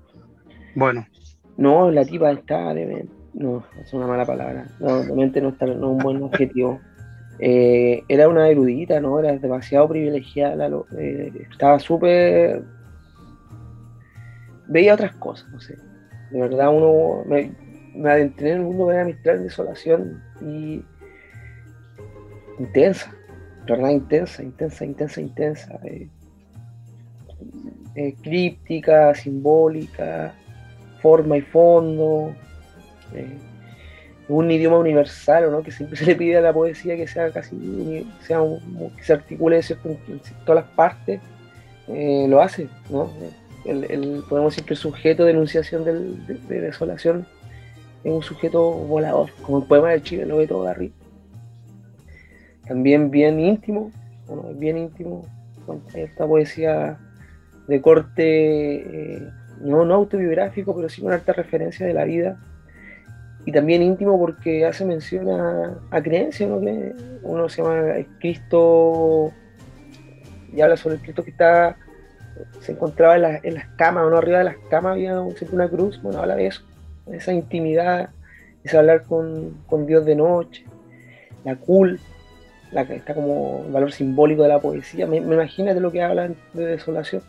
[0.75, 1.07] Bueno,
[1.57, 4.67] No, la tipa está de- No, es una mala palabra.
[4.79, 6.81] No, realmente no está no es un buen objetivo.
[7.39, 9.19] Eh, era una erudita, ¿no?
[9.19, 10.69] Era demasiado privilegiada.
[10.99, 12.63] eh, estaba súper.
[14.69, 15.77] Veía otras cosas, no sé.
[16.31, 17.25] De verdad, uno.
[17.27, 17.53] Me,
[18.09, 20.83] adentré en el mundo de la Mistral desolación y.
[22.59, 23.13] Intensa.
[23.67, 25.81] Verdad, intensa, intensa, intensa, intensa.
[25.85, 26.09] eh,
[27.95, 30.35] eh, críptica, simbólica
[31.03, 32.35] forma y fondo,
[33.15, 33.39] eh,
[34.29, 35.63] un idioma universal, ¿no?
[35.63, 39.13] que siempre se le pide a la poesía que sea casi sea un- que se
[39.13, 41.21] articule en, todas las partes,
[41.89, 43.11] eh, lo hace, ¿no?
[43.65, 47.27] El, podemos decir que el sujeto de enunciación del- de, de desolación
[48.05, 50.95] es un sujeto volador, como el poema de Chile, lo ve todo de arriba.
[52.67, 53.91] También bien íntimo,
[54.27, 55.27] bueno, bien íntimo,
[55.95, 56.99] esta poesía
[57.69, 58.75] de corte
[59.17, 59.29] eh,
[59.61, 62.41] no, no autobiográfico, pero sí con alta referencia de la vida.
[63.45, 66.61] Y también íntimo porque hace mención a, a creencia, ¿no?
[66.61, 69.33] Que uno se llama el Cristo
[70.55, 71.77] y habla sobre el Cristo que está
[72.61, 75.35] se encontraba en, la- en las camas, o no arriba de las camas había un-
[75.53, 76.63] una cruz, bueno, habla de eso,
[77.11, 78.11] esa intimidad,
[78.65, 80.65] ese hablar con, con Dios de noche,
[81.45, 82.01] la cul,
[82.73, 86.03] la que está como el valor simbólico de la poesía, me, me imagínate lo que
[86.03, 87.23] hablan de desolación.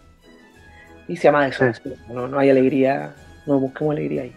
[1.07, 3.13] Y se llama desolación, no, no hay alegría,
[3.45, 4.33] no busquemos alegría ahí.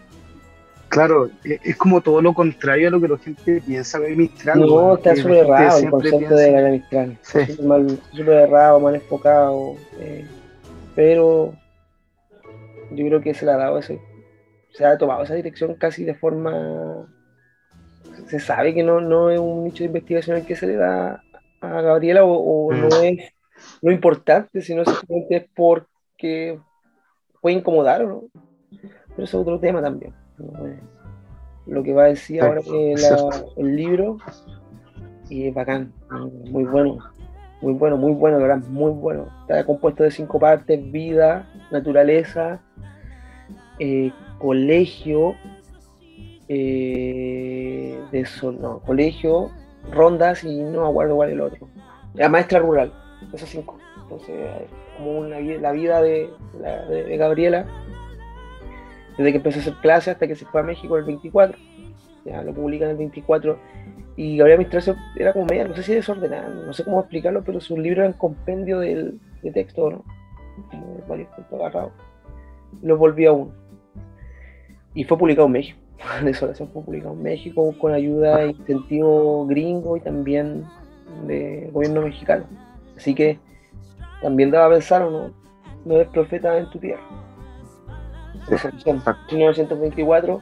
[0.89, 4.59] Claro, e- es como todo lo contrario a lo que la gente piensa de Mistral.
[4.59, 7.17] No, está súper errado el concepto piensa- de Mistral.
[7.21, 7.45] Sí.
[7.45, 9.75] Súper mal- Súper errado, mal enfocado.
[9.99, 10.25] eh,
[10.95, 11.53] pero
[12.91, 13.99] yo creo que se le ha dado ese.
[14.73, 17.07] Se ha tomado esa dirección casi de forma.
[18.27, 21.21] Se sabe que no, no es un nicho de investigación el que se le da
[21.61, 22.79] a Gabriela o, o Mm.
[22.81, 23.33] no es
[23.81, 26.59] lo importante, sino simplemente es porque
[27.41, 28.23] puede incomodar o no.
[28.81, 30.13] Pero eso es otro tema también.
[30.39, 30.79] Eh,
[31.65, 32.61] Lo que va a decir ahora
[32.93, 33.17] es la-
[33.57, 34.17] el libro
[35.29, 35.91] y es bacán,
[36.51, 36.97] muy bueno.
[37.61, 39.27] Muy bueno, muy bueno, verdad, muy bueno.
[39.41, 42.61] Está compuesto de cinco partes, vida, naturaleza,
[43.79, 45.33] eh, colegio,
[46.47, 49.49] eh, de eso, no, colegio,
[49.91, 51.67] rondas y no cuál es el otro.
[52.13, 52.93] La maestra rural,
[53.33, 53.77] esos cinco.
[54.03, 54.35] Entonces,
[54.97, 56.29] como una, vi- la vida de,
[56.61, 57.65] la- de- de Gabriela,
[59.17, 61.57] desde que empezó a hacer clases hasta que se fue a México el 24.
[62.25, 63.57] Ya lo publican el 24.
[64.15, 67.61] Y Gabriela Mistral era como media, no sé si desordenada, no sé cómo explicarlo, pero
[67.61, 70.03] sus libros eran compendio del, de texto, ¿no?
[71.07, 71.91] Varios textos agarrados.
[72.81, 73.51] Los volvió a uno.
[74.95, 75.79] Y fue publicado en México.
[76.23, 80.65] Desolación fue publicado en México con ayuda e incentivo gringo y también
[81.27, 82.45] del gobierno mexicano.
[82.95, 83.39] Así que
[84.21, 85.33] también daba a pensar, ¿o no?
[85.85, 87.01] No eres profeta en tu tierra.
[88.49, 90.41] Desolación, 1924,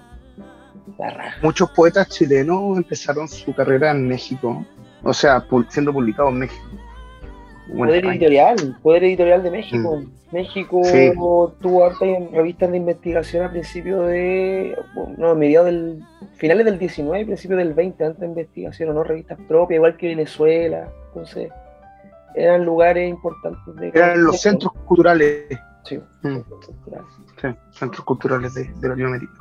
[0.97, 1.37] la raja.
[1.41, 4.65] Muchos poetas chilenos empezaron su carrera en México,
[5.03, 6.65] o sea, siendo publicados en México.
[7.75, 8.13] Poder España.
[8.13, 10.03] editorial, Poder Editorial de México.
[10.31, 11.11] México Sí.
[11.15, 14.77] tuvo hartas revistas de investigación a principios de,
[15.17, 16.03] no, mediados del,
[16.35, 19.03] finales del 19 y principios del 20, antes de investigación, ¿no?
[19.03, 20.89] Revistas propias, igual que Venezuela.
[21.07, 21.49] Entonces,
[22.35, 25.45] eran lugares importantes de Eran los centros culturales,
[25.83, 26.33] Sí, Mm.
[26.33, 27.07] centros culturales.
[27.41, 29.33] Sí, centros culturales de, de Latinoamérica.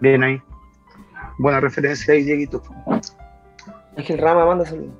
[0.00, 0.42] Bien ahí.
[1.38, 2.62] Buena referencia ahí, Dieguito.
[3.96, 4.94] Ángel Rama, manda saludos.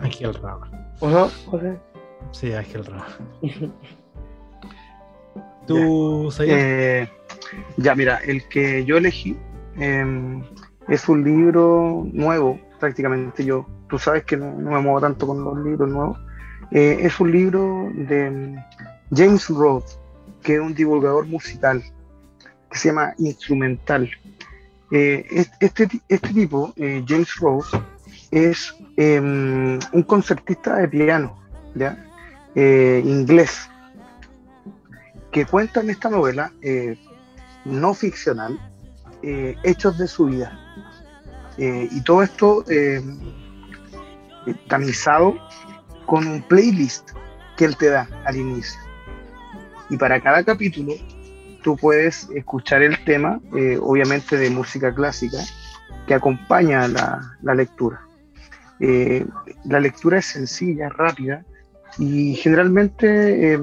[0.00, 0.70] Ángel Rama.
[1.00, 1.78] Ajá, José.
[2.32, 3.06] Sí, Ángel Rama.
[5.66, 6.58] ¿Tú, sabías?
[6.58, 7.08] Eh,
[7.78, 9.36] ya, mira, el que yo elegí
[9.78, 10.42] eh,
[10.88, 13.66] es un libro nuevo, prácticamente yo.
[13.88, 16.18] Tú sabes que no, no me muevo tanto con los libros nuevos.
[16.70, 18.56] Eh, es un libro de mm,
[19.14, 19.98] James Roth,
[20.44, 21.82] que es un divulgador musical,
[22.70, 24.08] que se llama Instrumental.
[24.92, 27.66] Eh, es- este, este tipo, eh, James Roth,
[28.30, 31.36] es eh, un concertista de piano.
[32.54, 33.68] Eh, inglés
[35.32, 36.52] que cuenta en esta novela
[37.64, 38.56] no ficcional
[39.64, 40.56] hechos de su vida.
[41.58, 43.02] Y todo esto eh,
[44.68, 45.34] tamizado
[46.06, 47.10] con un playlist
[47.56, 48.78] que él te da al inicio.
[49.90, 50.94] Y para cada capítulo
[51.62, 55.38] tú puedes escuchar el tema, eh, obviamente de música clásica,
[56.06, 58.00] que acompaña la, la lectura.
[58.80, 59.26] Eh,
[59.64, 61.42] la lectura es sencilla, rápida,
[61.96, 63.58] y generalmente eh,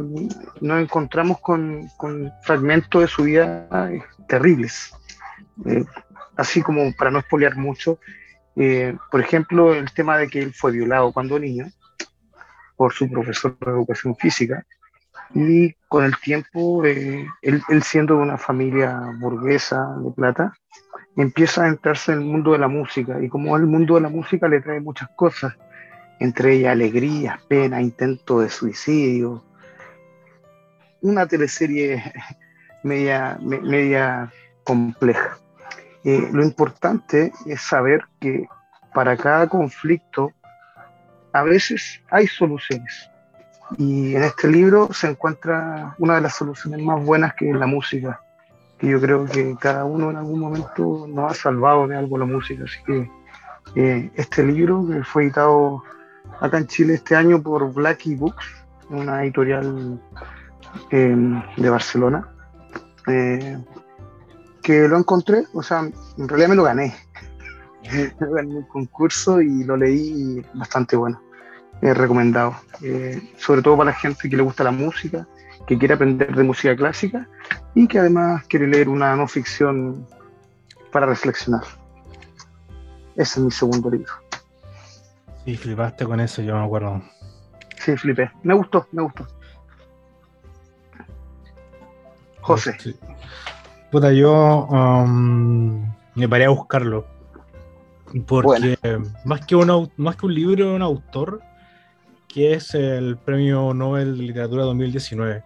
[0.61, 3.67] nos encontramos con, con fragmentos de su vida
[4.27, 4.93] terribles.
[6.37, 7.99] Así como para no espolear mucho,
[9.11, 11.67] por ejemplo, el tema de que él fue violado cuando niño
[12.77, 14.65] por su profesor de educación física
[15.33, 20.53] y con el tiempo, eh, él, siendo de una familia burguesa de plata,
[21.15, 24.09] empieza a entrarse en el mundo de la música y como el mundo de la
[24.09, 25.53] música le trae muchas cosas,
[26.19, 29.43] entre ellas alegrías, penas, intentos de suicidio,
[31.01, 32.01] una teleserie
[32.83, 34.31] media, me- media
[34.63, 35.37] compleja.
[36.03, 38.47] Eh, lo importante es saber que
[38.93, 40.31] para cada conflicto
[41.33, 43.10] a veces hay soluciones.
[43.77, 47.67] Y en este libro se encuentra una de las soluciones más buenas que es la
[47.67, 48.21] música.
[48.77, 52.25] Que yo creo que cada uno en algún momento nos ha salvado de algo la
[52.25, 52.63] música.
[52.65, 53.09] Así que
[53.75, 55.83] eh, este libro, que fue editado
[56.39, 58.45] acá en Chile este año por Blackie Books,
[58.89, 60.01] una editorial
[60.89, 61.15] eh,
[61.57, 62.27] de Barcelona,
[63.07, 63.57] eh,
[64.61, 66.95] que lo encontré, o sea, en realidad me lo gané.
[67.83, 71.19] En un concurso y lo leí bastante bueno.
[71.81, 72.55] Recomendado.
[72.81, 75.27] Eh, sobre todo para la gente que le gusta la música,
[75.67, 77.27] que quiere aprender de música clásica
[77.75, 80.07] y que además quiere leer una no ficción
[80.91, 81.63] para reflexionar.
[83.15, 84.11] Ese es mi segundo libro.
[85.45, 87.01] Sí, flipaste con eso, yo me acuerdo.
[87.77, 88.31] Sí, flipé.
[88.43, 89.27] Me gustó, me gustó.
[92.41, 92.77] José.
[92.79, 92.95] Sí.
[93.91, 97.05] Puta, yo um, me paré a buscarlo.
[98.27, 98.77] Porque
[99.25, 101.41] más, que un, más que un libro, un autor,
[102.33, 105.43] que es el Premio Nobel de Literatura 2019,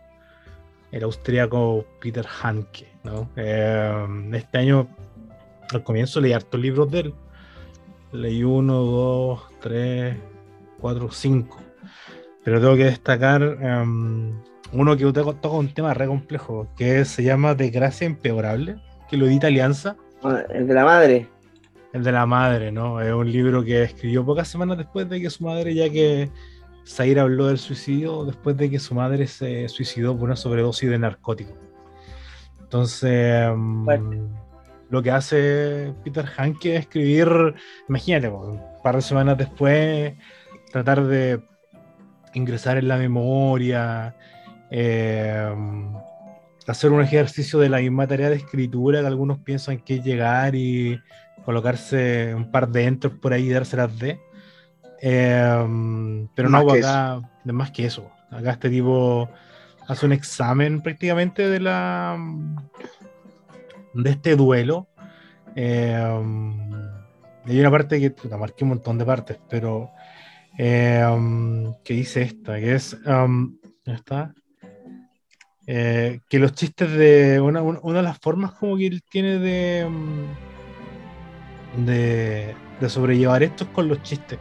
[0.92, 2.88] el austríaco Peter Hanke.
[3.04, 3.30] ¿no?
[3.36, 4.88] Eh, este año,
[5.72, 7.14] al comienzo, leí hartos libros de él.
[8.12, 10.16] Leí uno, dos, tres,
[10.80, 11.60] cuatro, cinco.
[12.44, 14.40] Pero tengo que destacar em,
[14.72, 18.78] uno que toca, toca un tema re complejo, que se llama Desgracia Empeorable,
[19.10, 19.98] que lo edita Alianza,
[20.50, 21.28] El de la madre.
[21.94, 23.02] el de la madre, ¿no?
[23.02, 26.30] Es un libro que escribió pocas semanas después de que su madre, ya que
[26.88, 31.00] Zaire habló del suicidio, después de que su madre se suicidó por una sobredosis de
[31.00, 31.56] narcóticos.
[32.62, 34.30] Entonces, Bueno.
[34.90, 37.56] lo que hace Peter Hanke es escribir,
[37.90, 40.14] imagínate, un par de semanas después,
[40.72, 41.42] tratar de
[42.34, 44.16] ingresar en la memoria,
[44.70, 45.54] eh,
[46.68, 50.56] hacer un ejercicio de la misma tarea de escritura que algunos piensan que es llegar
[50.56, 51.00] y
[51.46, 54.20] colocarse un par de entros por ahí y dárselas de.
[55.02, 58.10] Eh, pero Más no, que acá es más que eso.
[58.32, 59.30] Acá este tipo
[59.88, 62.18] hace un examen prácticamente de la
[63.94, 64.88] de este duelo.
[65.56, 65.96] Eh,
[67.46, 69.92] hay una parte que puta, marqué un montón de partes, pero
[70.58, 71.06] eh,
[71.84, 74.34] que dice esta, que es um, ¿dónde está?
[75.68, 79.88] Eh, que los chistes de una, una- de las formas como que él tiene de,
[81.86, 84.38] de de sobrellevar esto es con los chistes.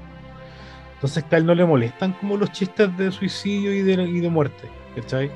[1.04, 4.28] Entonces a él no le molestan como los chistes de suicidio y de, y de
[4.30, 5.30] muerte, ¿cachai?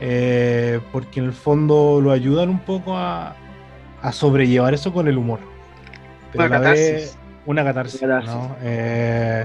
[0.00, 3.34] Eh, porque en el fondo lo ayudan un poco a,
[4.00, 5.40] a sobrellevar eso con el humor.
[6.30, 7.18] Pero Una vez catarsis.
[7.46, 8.32] una catarsis, Catarsis.
[8.32, 8.56] ¿no?
[8.62, 9.44] Eh,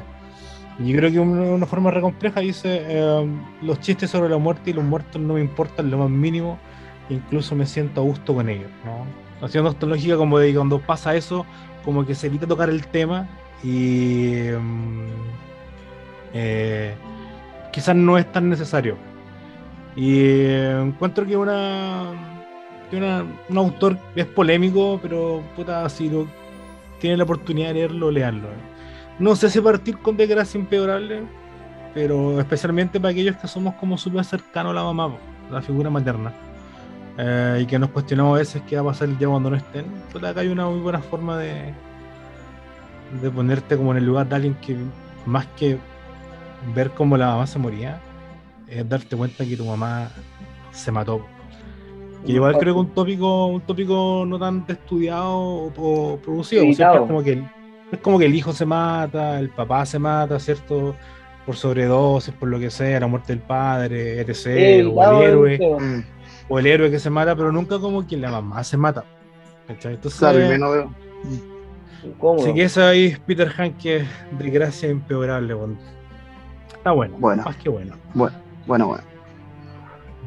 [0.77, 3.27] yo creo que una, una forma re compleja dice, eh,
[3.63, 6.59] los chistes sobre la muerte y los muertos no me importan lo más mínimo,
[7.09, 9.07] incluso me siento a gusto con ellos, ¿no?
[9.43, 11.47] Haciendo esta lógica como de cuando pasa eso,
[11.83, 13.27] como que se evita tocar el tema
[13.63, 15.46] y mm,
[16.39, 16.93] eh,
[17.71, 18.95] quizás no es tan necesario.
[19.95, 22.11] Y eh, encuentro que una,
[22.89, 26.27] que una- un autor es polémico, pero puta, si lo,
[26.99, 28.47] tiene la oportunidad de leerlo, leanlo.
[29.19, 31.23] No sé si partir con Desgracia Impeorable,
[31.93, 35.15] pero especialmente para aquellos que somos como súper cercanos a la mamá,
[35.51, 36.31] la figura materna.
[37.17, 39.85] Eh, y que nos cuestionamos a veces qué va a pasar día cuando no estén.
[40.13, 41.73] Puta, acá hay una muy buena forma de,
[43.21, 44.75] de ponerte como en el lugar de alguien que
[45.25, 45.79] más que
[46.73, 47.99] ver cómo la mamá se moría,
[48.67, 50.09] es darte cuenta que tu mamá
[50.71, 51.25] se mató.
[52.25, 56.63] Que igual creo que un tópico, un tópico no tan estudiado o, producido.
[56.63, 57.47] pues es como que el,
[57.91, 60.95] es como que el hijo se mata, el papá se mata, ¿cierto?
[61.45, 64.45] Por sobredosis, por lo que sea, la muerte del padre, etc.
[64.93, 65.59] O el el héroe.
[65.79, 66.03] Mm,
[66.49, 69.05] o el héroe que se mata, pero nunca como que la mamá se mata.
[69.67, 69.95] ¿cachai?
[69.95, 70.87] Entonces, claro, y menos.
[72.39, 75.53] Así que eso ahí es Peter Hank, que es de gracia impeorable.
[75.53, 75.96] weón.
[76.87, 77.43] Está bueno, Bueno.
[77.43, 77.95] más que bueno.
[78.13, 79.03] Bueno, bueno.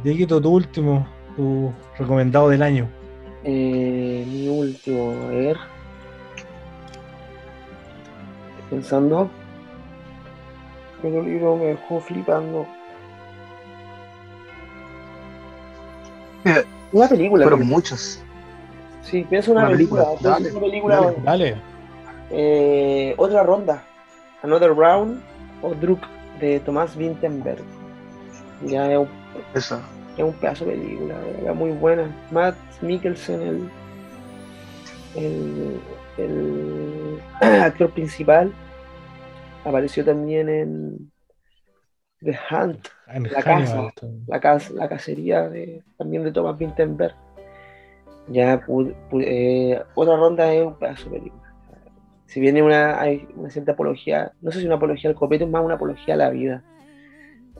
[0.04, 2.86] Dieguito, tu último, tu recomendado del año.
[3.44, 5.56] Eh, mi último, a ver.
[8.68, 9.30] Pensando.
[11.00, 12.66] Pero el libro me dejó flipando.
[16.44, 17.44] Eh, Una película.
[17.44, 18.22] Fueron que- muchos.
[19.00, 20.04] sí, pienso una una película.
[20.20, 20.96] dale, una película.
[21.00, 21.16] dale.
[21.24, 21.56] Dale.
[22.30, 23.82] Eh, otra ronda.
[24.42, 25.22] Another Round
[25.62, 26.00] o Druk
[26.40, 27.62] de Tomás Vinterberg.
[28.66, 29.09] Ya es un,
[29.55, 29.81] Esa.
[30.16, 32.11] es un pedazo de película, era muy buena.
[32.31, 33.70] Matt Mikkelsen, el,
[35.14, 35.81] el,
[36.18, 38.53] el actor principal,
[39.64, 41.12] apareció también en
[42.20, 43.92] The Hunt, En La casa.
[44.26, 47.14] la, cas- la cacería de, también de Thomas Vinterberg.
[48.29, 48.61] Ya
[49.20, 51.49] eh, otra ronda es un pedazo de película.
[52.30, 55.50] Si viene una, hay una cierta apología, no sé si una apología al copete, es
[55.50, 56.62] más una apología a la vida.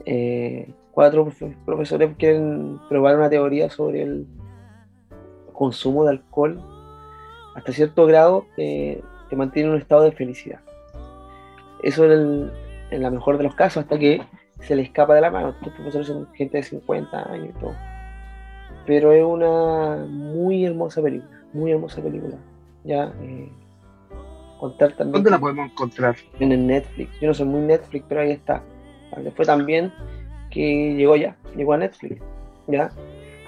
[0.05, 4.27] Eh, cuatro profe- profesores quieren probar una teoría sobre el
[5.53, 6.59] consumo de alcohol
[7.55, 9.03] hasta cierto grado te
[9.35, 10.61] mantiene en un estado de felicidad.
[11.83, 12.51] Eso en, el-
[12.91, 14.21] en la mejor de los casos, hasta que
[14.61, 15.49] se le escapa de la mano.
[15.49, 17.73] Estos profesores son gente de 50 años y todo.
[18.85, 22.37] Pero es una muy hermosa película, muy hermosa película.
[22.85, 23.51] Ya, eh,
[24.61, 26.15] contar también ¿Dónde la podemos encontrar?
[26.39, 27.09] en el Netflix.
[27.19, 28.63] Yo no soy muy Netflix, pero ahí está.
[29.45, 29.91] Tan bien
[30.49, 32.21] que llegó ya, llegó a Netflix.
[32.67, 32.89] Ya,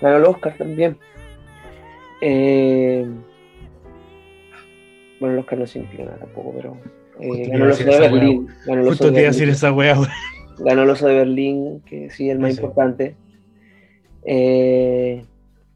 [0.01, 0.97] ganó el Oscar también.
[2.21, 3.05] Eh,
[5.19, 6.77] bueno, el Oscar no significa nada tampoco, pero
[7.19, 8.47] eh, ganó el oso de wea, Berlín.
[8.65, 9.55] Ganó el oso Justo de te iba a decir Berlín.
[9.55, 10.09] esa wea, weón.
[10.59, 13.15] Ganó el oso de Berlín, que sí, el más importante.
[14.25, 15.23] Eh,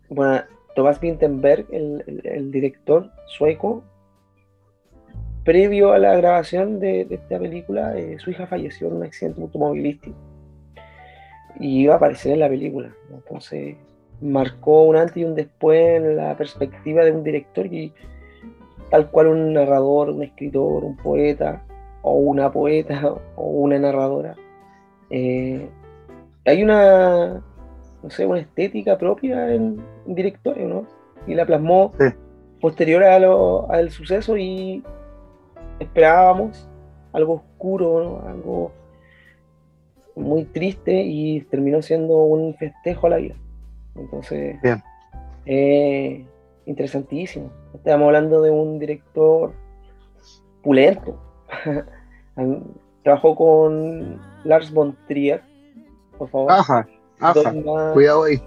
[0.09, 0.41] bueno,
[0.75, 3.83] Thomas Vinterberg, el, el- el director sueco,
[5.47, 9.41] previo a la grabación de, de esta película, eh, su hija falleció en un accidente
[9.41, 10.17] automovilístico
[11.57, 12.89] y iba a aparecer en la película.
[13.09, 13.77] Entonces,
[14.21, 17.93] marcó un antes y un después en la perspectiva de un director y
[18.91, 21.63] tal cual un narrador, un escritor, un poeta
[22.01, 24.35] o una poeta o una narradora.
[25.09, 25.65] Eh,
[26.45, 27.41] hay una,
[28.03, 30.85] no sé, una estética propia en, en directorio, ¿no?
[31.25, 32.05] Y la plasmó Sí.
[32.59, 34.83] posterior a lo- al suceso y
[35.79, 36.67] esperábamos
[37.13, 38.27] algo oscuro, ¿no?
[38.29, 38.71] algo
[40.15, 43.35] muy triste y terminó siendo un festejo a la vida.
[43.95, 44.81] Entonces, Bien.
[45.45, 46.25] eh,
[46.65, 47.51] interesantísimo.
[47.73, 49.53] Estamos hablando de un director
[50.63, 51.19] pulento.
[53.03, 55.41] trabajó con Lars von Trier,
[56.17, 56.51] por favor.
[56.51, 56.87] Ajá,
[57.19, 57.51] ajá.
[57.53, 58.41] Dogma, Cuidado ahí,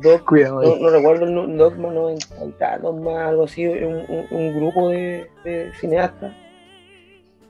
[0.00, 0.82] Dog- cuidado no, ahí.
[0.82, 5.26] no recuerdo el Dogma 90 y tal, Dogma, algo así, un, un- un grupo de,
[5.44, 6.32] de cineastas.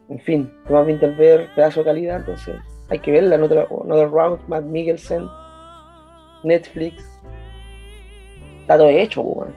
[0.08, 2.56] En fin, Tomás Winterberg, pedazo de calidad, entonces
[2.90, 3.36] hay que verla.
[3.36, 5.26] Another, Another Round, Matt Mikkelsen,
[6.42, 7.02] Netflix.
[8.62, 9.54] Está todo hecho, weón.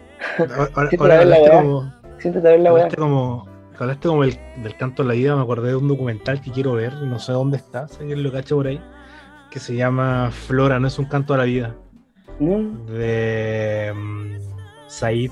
[0.75, 0.89] Ahora,
[1.21, 1.93] hablaste como,
[2.69, 3.47] hablaste como,
[3.79, 6.73] hablaste como el- del canto de la vida, me acordé de un documental que quiero
[6.73, 8.81] ver, no sé dónde está, si alguien lo cacha por ahí,
[9.51, 11.75] que se llama Flora, no es un canto a la vida,
[12.39, 14.35] Mm, de mm,
[14.87, 15.31] Said.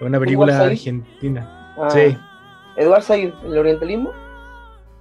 [0.00, 1.74] Una película argentina.
[1.80, 2.16] ah, Sí.
[2.78, 4.12] Eduard Said, el orientalismo.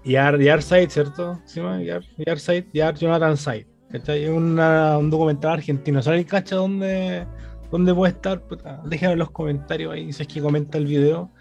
[0.03, 1.39] Yar, Yar Said, ¿cierto?
[1.45, 1.81] ¿Sí, ma?
[1.81, 3.65] Yar, Yar Said, Yar Jonathan Said.
[3.91, 4.23] ¿cachai?
[4.25, 6.01] Es una- un documental argentino.
[6.01, 7.25] ¿Sabes cacha dónde,
[7.71, 8.41] dónde puede estar?
[8.41, 11.31] Puta, déjenme en los comentarios ahí si es que comenta el video.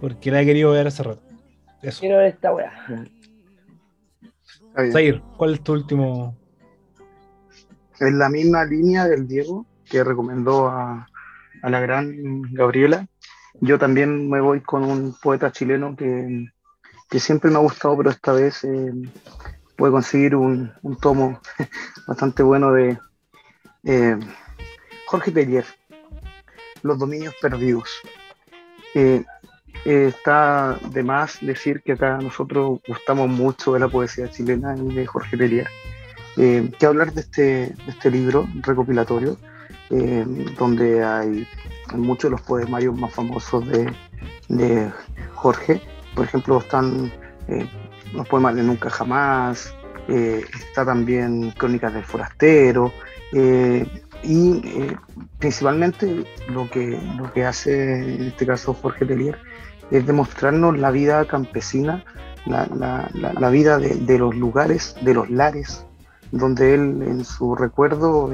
[0.00, 1.22] Porque la he querido ver hace rato.
[1.82, 2.00] Eso.
[2.00, 2.72] Quiero ver esta weá.
[4.92, 6.36] Zair, ¿cuál es tu último?
[8.00, 11.06] En la misma línea del Diego, que recomendó a,
[11.62, 13.06] a la gran Gabriela,
[13.62, 16.48] yo también me voy con un poeta chileno que,
[17.08, 18.92] que siempre me ha gustado, pero esta vez eh,
[19.76, 21.40] conseguir un, un tomo
[22.06, 22.98] bastante bueno de
[23.84, 24.18] eh,
[25.06, 25.64] Jorge Tellier,
[26.82, 27.88] Los Dominios Perdidos.
[28.94, 29.24] Eh,
[29.84, 34.94] eh, está de más decir que acá nosotros gustamos mucho de la poesía chilena y
[34.94, 35.68] de Jorge Tellier.
[36.36, 39.36] Eh, que hablar de este, de este libro recopilatorio,
[40.58, 41.46] donde hay
[41.94, 43.92] muchos de los poemarios más famosos de,
[44.48, 44.90] de
[45.34, 45.80] Jorge.
[46.14, 47.10] Por ejemplo, están
[47.48, 47.66] eh,
[48.12, 49.74] los poemas de Nunca Jamás,
[50.08, 52.92] eh, está también Crónicas del Forastero,
[53.32, 53.86] eh,
[54.22, 54.62] y
[55.38, 59.38] principalmente lo que, lo que hace en este caso Jorge Tellier
[59.90, 62.04] es demostrarnos la vida campesina,
[62.46, 65.84] la, la- la- la vida de, de los lugares, de los lares,
[66.30, 68.30] donde él en su recuerdo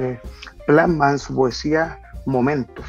[0.66, 2.84] plasma en su poesía momentos.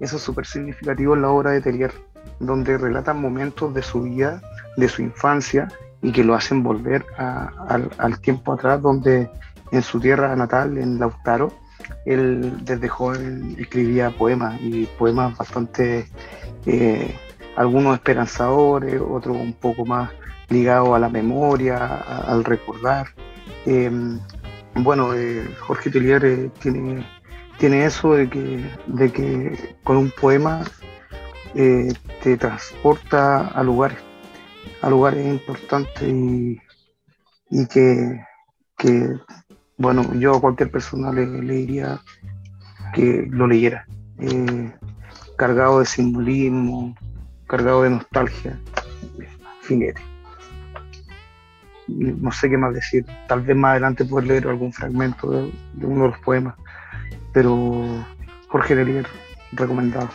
[0.00, 1.92] Eso es súper significativo en la obra de Tellier,
[2.40, 4.42] donde relatan momentos de su vida,
[4.76, 5.68] de su infancia,
[6.02, 9.30] y que lo hacen volver a- al, al tiempo atrás, donde
[9.72, 11.52] en su tierra natal, en Lautaro,
[12.04, 16.06] él desde joven escribía poemas, y poemas bastante,
[16.66, 17.14] eh,
[17.56, 20.10] algunos esperanzadores, otros un poco más
[20.50, 23.08] ligados a la memoria, a- al recordar.
[23.64, 23.90] Eh,
[24.74, 27.04] bueno, eh, Jorge Tellier eh, tiene,
[27.58, 30.64] tiene eso de que, de que con un poema
[31.54, 31.92] eh,
[32.22, 33.98] te transporta a lugares,
[34.82, 36.58] a lugares importantes y,
[37.50, 38.20] y que,
[38.76, 39.10] que,
[39.76, 42.00] bueno, yo a cualquier persona le, le diría
[42.94, 43.86] que lo leyera,
[44.18, 44.72] eh,
[45.36, 46.94] cargado de simbolismo,
[47.46, 48.58] cargado de nostalgia,
[49.62, 50.16] finete
[51.88, 53.04] no sé qué más decir.
[53.28, 56.54] Tal vez más adelante poder leer algún fragmento de, de uno de los poemas.
[57.36, 57.84] Pero
[58.48, 59.06] Jorge Delier,
[59.52, 60.08] recomendado.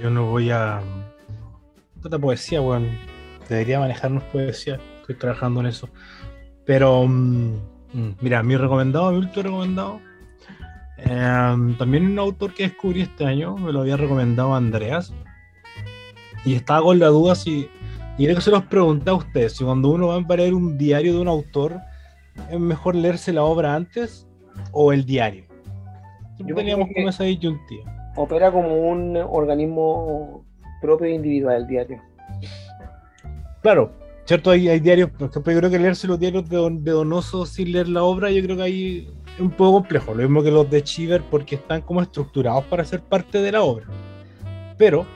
[0.00, 0.80] Yo no voy a.
[2.00, 2.96] Puta poesía, weón.
[3.48, 4.78] Debería manejarnos poesía.
[5.00, 5.88] Estoy trabajando en eso.
[6.64, 7.56] Pero, mm,
[7.92, 10.00] mm, mira, mi recomendado, mi último recomendado.
[10.98, 15.12] eh, también un autor que descubrí este año, me lo había recomendado Andreas.
[16.44, 17.68] Y estaba con la duda si.
[18.16, 20.78] Y creo que se los pregunté a ustedes: si cuando uno va a leer un
[20.78, 21.80] diario de un autor,
[22.50, 24.26] es mejor leerse la obra antes
[24.72, 25.44] o el diario.
[26.36, 28.12] Siempre Yo teníamos como esa disyuntiva.
[28.16, 30.44] Opera como un organismo
[30.80, 32.00] propio e individual, el diario.
[33.62, 33.92] Claro,
[34.24, 36.90] cierto, hay, hay diarios, por ejemplo, yo creo que leerse los diarios de, Don- de
[36.92, 40.42] Donoso sin leer la obra, yo creo que ahí es un poco complejo, lo mismo
[40.42, 43.86] que los de Chiver, porque están como estructurados para ser parte de la obra.
[44.76, 45.06] Pero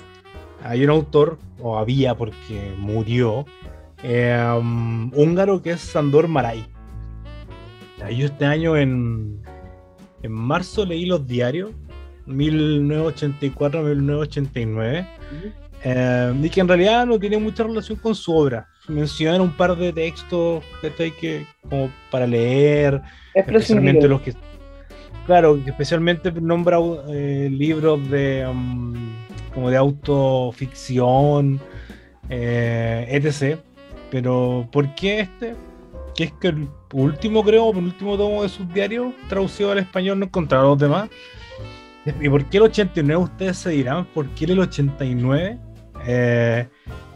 [0.64, 3.44] hay un autor, o había porque murió,
[4.02, 6.66] eh, um, húngaro que es Sandor Maray.
[8.10, 9.40] Yo este año en,
[10.22, 11.70] en marzo leí los diarios,
[12.26, 15.06] 1984-1989.
[15.84, 18.68] Eh, y que en realidad no tiene mucha relación con su obra.
[18.88, 21.10] Menciona un par de textos ¿cachai?
[21.16, 23.02] que como para leer,
[23.34, 24.34] Es especialmente los que.
[25.26, 26.78] Claro, que especialmente nombra
[27.08, 28.92] eh, libros de um,
[29.54, 31.60] como de autoficción,
[32.28, 33.58] eh, etc.
[34.10, 35.54] Pero ¿por qué este?
[36.14, 40.18] Que es que el último, creo, el último tomo de sus diarios, traducido al español,
[40.18, 41.08] no encontraron los demás.
[42.20, 43.22] ¿Y por qué el 89?
[43.24, 45.58] Ustedes se dirán, ¿por qué el 89?
[46.06, 46.68] Eh,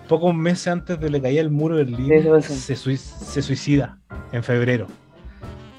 [0.09, 2.09] pocos meses antes de le caía el muro de Berlín,
[2.55, 3.99] se, sui- se suicida
[4.33, 4.87] en febrero.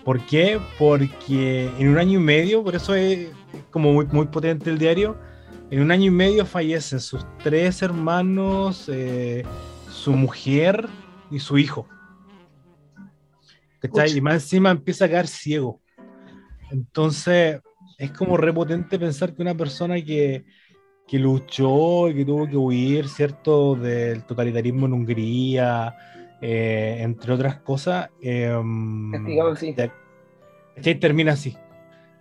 [0.04, 0.60] ¿Por qué?
[0.78, 3.30] Porque en un año y medio, por eso es
[3.72, 5.18] como muy, muy potente el diario,
[5.72, 9.44] en un año y medio fallecen sus tres hermanos, eh,
[9.90, 10.88] su mujer
[11.32, 11.88] y su hijo.
[13.80, 14.18] ¿Cachai?
[14.18, 15.82] Y más encima empieza a quedar ciego.
[16.72, 17.62] Entonces,
[17.98, 20.46] es como repotente pensar que una persona que,
[21.08, 25.96] que luchó y que tuvo que huir, ¿cierto?, del totalitarismo en Hungría,
[26.42, 28.10] eh, entre otras cosas,
[29.12, 29.92] Castigado te-
[30.76, 31.00] ¿cachai?
[31.00, 31.56] termina así.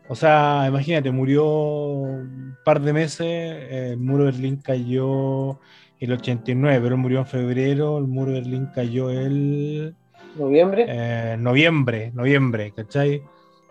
[0.09, 5.59] O sea, imagínate, murió un par de meses, eh, el muro de Berlín cayó
[5.99, 9.97] el 89, pero él murió en febrero, el muro de Berlín cayó el
[10.39, 10.87] Noviembre.
[10.89, 13.23] eh, noviembre, noviembre, ¿cachai?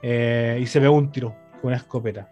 [0.02, 2.30] Eh, y se pegó un tiro con una escopeta.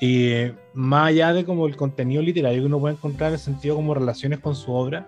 [0.00, 3.76] Y eh, más allá de como el contenido literario que uno puede encontrar en sentido
[3.76, 5.06] como relaciones con su obra,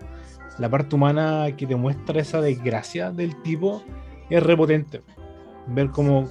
[0.57, 3.83] la parte humana que demuestra esa desgracia del tipo
[4.29, 5.01] es repotente.
[5.67, 6.27] Ver como,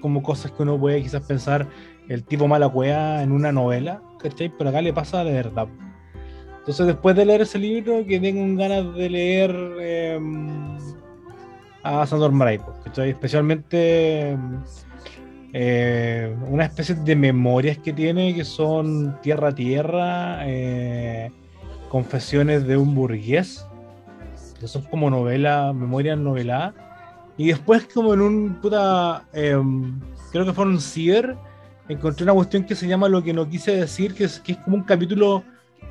[0.00, 1.66] como cosas que uno puede quizás pensar
[2.08, 4.52] el tipo mala cueva en una novela, ¿cachai?
[4.56, 5.68] Pero acá le pasa de verdad.
[6.58, 9.50] Entonces después de leer ese libro, que tengo ganas de leer
[9.80, 10.76] em,
[11.82, 13.10] a Sandor Maray, ¿cachai?
[13.10, 14.36] Especialmente
[15.52, 21.30] eh, una especie de memorias que tiene que son tierra a tierra, eh,
[21.88, 23.66] confesiones de un burgués,
[24.58, 26.74] que son como novelas, memorias noveladas,
[27.36, 31.36] y después como en un puta, em, creo que fue un ciber,
[31.88, 34.58] encontré una cuestión que se llama Lo que no quise decir, que es, que es
[34.58, 35.42] como un capítulo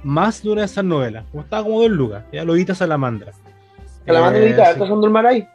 [0.04, 3.34] más de una de esas novelas, como estaba como dos lucas, ya lo edita Salamandra.
[4.06, 4.72] Salamandra Eh, edita sí.
[4.72, 5.48] harto Sandor Maray.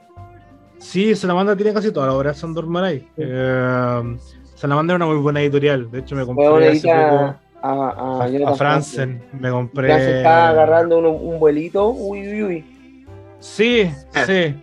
[0.79, 3.09] Sí, Salamandra tiene casi toda la obra de Sandor Maray.
[3.17, 4.17] Eh,
[4.55, 5.91] Salamandra es una muy buena editorial.
[5.91, 9.23] De hecho, me compré hace poco a, a, a, a Franzen.
[9.39, 9.89] Me compré.
[9.89, 11.89] Ya se está agarrando uno- un vuelito.
[11.91, 12.65] Uy, uy, uy.
[13.41, 13.91] Sí,
[14.27, 14.55] sí.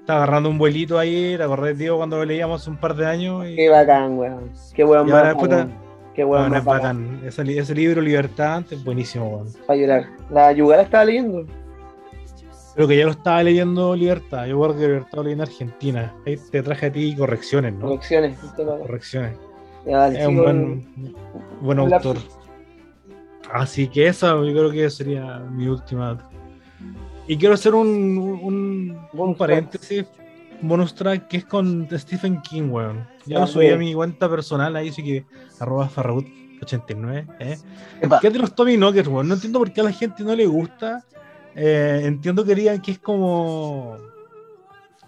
[0.00, 1.34] Está agarrando un vuelito ahí.
[1.36, 3.46] ¿Te acordás, tío, cuando lo leíamos hace un par de años?
[3.46, 4.50] Y, Qué bacán, weón.
[4.74, 5.68] Qué weón y más ahora, puta.
[6.14, 7.06] Qué weón bueno, es bacán.
[7.22, 7.26] bacán.
[7.28, 9.48] Ese, ese libro, Libertad, es buenísimo, weón.
[9.66, 10.06] Para llorar.
[10.30, 11.46] La Yugara estaba leyendo.
[12.74, 14.46] Creo que ya lo estaba leyendo Libertad.
[14.46, 16.14] Yo creo que Libertad lo leí en Argentina.
[16.26, 17.88] Ahí te traje a ti correcciones, ¿no?
[17.88, 18.38] Correcciones.
[18.56, 19.36] Correcciones.
[19.84, 21.14] Ya, Es un buen,
[21.60, 22.16] buen autor.
[23.52, 26.18] Así que esa yo creo que sería mi última.
[27.26, 30.06] Y quiero hacer un, un, paréntesis,
[30.62, 33.06] un bonus track que es con Stephen King, weón.
[33.26, 35.24] Ya lo subí a mi cuenta personal, ahí sí que
[35.60, 37.58] arroba farragut89, ¿eh?
[38.20, 39.28] ¿Qué de los Tommy Knockers, weón?
[39.28, 41.04] No entiendo por qué a la gente no le gusta.
[41.54, 43.98] Eh, entiendo que digan que es como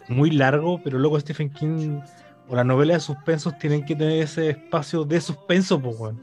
[0.08, 2.00] muy largo, pero luego Stephen King
[2.48, 6.14] o las novelas de suspensos tienen que tener ese espacio de suspenso, pues.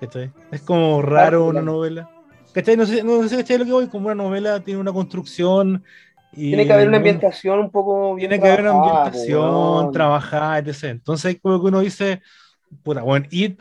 [0.00, 0.32] ¿Cachai?
[0.50, 2.08] Es como raro una novela.
[2.52, 2.76] ¿Cachai?
[2.76, 5.84] No sé, no sé ¿cachai lo que voy, como una novela tiene una construcción.
[6.32, 8.14] Y Tiene que haber una un- ambientación un poco.
[8.14, 9.92] bien Tiene que haber una ambientación, weón.
[9.92, 10.84] trabajada, etc.
[10.84, 12.22] Entonces, como que uno dice,
[12.82, 13.56] puta, bueno, y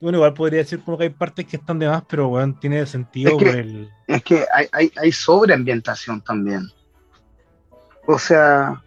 [0.00, 2.84] bueno, igual podría decir como que hay partes que están de más, pero bueno, tiene
[2.86, 3.90] sentido Es que- por el.
[4.06, 6.62] Es que hay, hay, hay sobreambientación también.
[8.06, 8.82] O sea,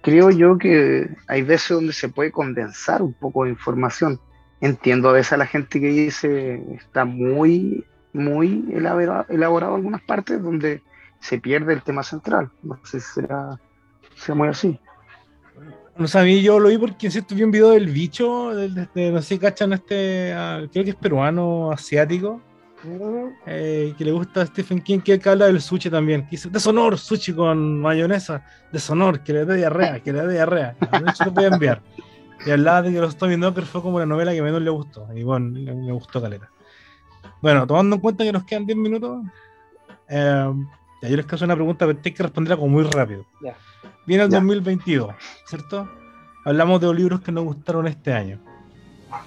[0.00, 4.18] creo yo que hay veces donde se puede condensar un poco de información.
[4.60, 10.42] Entiendo a veces a la gente que dice está muy, muy elabora- elaborado algunas partes
[10.42, 10.82] donde
[11.20, 12.50] se pierde el tema central.
[12.62, 13.60] No sé si será,
[14.16, 14.78] sea muy así.
[15.96, 18.88] No sé, a mí yo lo vi porque insisto, vi un video del bicho, de-
[18.94, 20.34] de- no sé si cachan este,
[20.72, 22.40] creo que es peruano, asiático,
[23.46, 26.98] eh, que le gusta a Stephen King, que, habla del sushi también, que dice, deshonor,
[26.98, 30.76] sushi con mayonesa, deshonor, que le dé diarrea, que le dé diarrea.
[31.12, 31.82] Eso lo voy a enviar.
[32.46, 35.06] Y hablaba de que los Tommy Knockers fue como la novela que menos le gustó,
[35.14, 36.50] y bueno, le- me gustó caleta.
[37.42, 39.24] Bueno, tomando en cuenta que nos quedan 10 minutos,
[40.08, 40.52] eh,
[41.02, 43.26] yo les quiero una pregunta, pero hay que responderla como muy rápido.
[43.42, 43.54] Ya.
[44.06, 44.38] Viene el Ya.
[44.38, 45.14] 2022,
[45.46, 45.88] ¿cierto?
[46.44, 48.40] Hablamos de los libros que nos gustaron este año.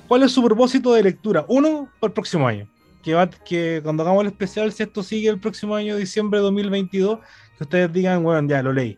[0.07, 1.45] ¿Cuál es su propósito de lectura?
[1.47, 2.67] Uno, para el próximo año.
[3.03, 6.43] Que, va, que cuando hagamos el especial, si esto sigue el próximo año, diciembre de
[6.43, 7.19] 2022,
[7.57, 8.97] que ustedes digan, bueno, ya lo leí.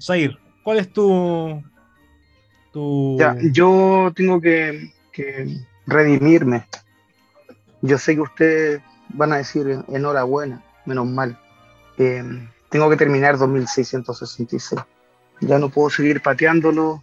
[0.00, 1.62] Zair, ¿cuál es tu.
[2.72, 3.16] tu.
[3.18, 6.66] Ya, yo tengo que, que redimirme.
[7.80, 11.38] Yo sé que ustedes van a decir enhorabuena, menos mal.
[11.98, 12.24] Eh,
[12.72, 14.80] tengo que terminar 2666.
[15.40, 17.02] Ya no puedo seguir pateándolo.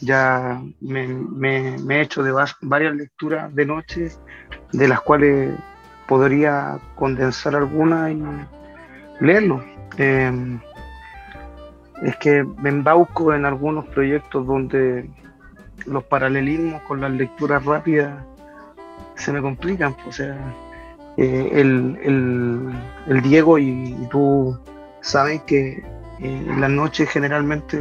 [0.00, 4.12] Ya me, he hecho de varias lecturas de noche,
[4.72, 5.54] de las cuales
[6.08, 8.22] podría condensar algunas y
[9.20, 9.62] leerlo.
[9.98, 10.58] Eh,
[12.02, 15.10] es que me embauco en algunos proyectos donde
[15.84, 18.24] los paralelismos con las lecturas rápidas
[19.16, 19.94] se me complican.
[20.06, 20.38] O sea,
[21.18, 23.68] eh, el Diego y,
[24.00, 24.58] y tú
[25.00, 25.82] saben que eh,
[26.20, 27.78] en las noches generalmente,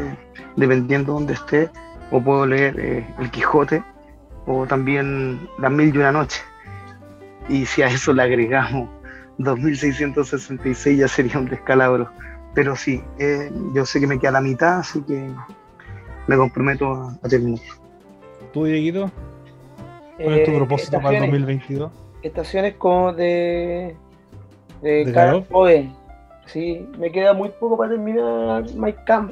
[0.55, 1.69] dependiendo de donde esté,
[2.11, 3.83] o puedo leer eh, El Quijote
[4.47, 6.41] o también Las Mil y una Noche.
[7.47, 8.89] Y si a eso le agregamos
[9.37, 12.09] 2666 ya sería un descalabro.
[12.53, 15.29] Pero sí, eh, yo sé que me queda la mitad, así que
[16.27, 17.61] me comprometo a, a terminar.
[18.53, 19.11] ¿Tú, Dieguito?
[20.17, 21.91] ¿Cuál es tu Eh, propósito para el estaciones- 2022?
[22.23, 23.95] Estaciones como de.
[24.81, 25.45] de, ¿De?
[26.51, 29.31] Sí, me queda muy poco para terminar My Camp,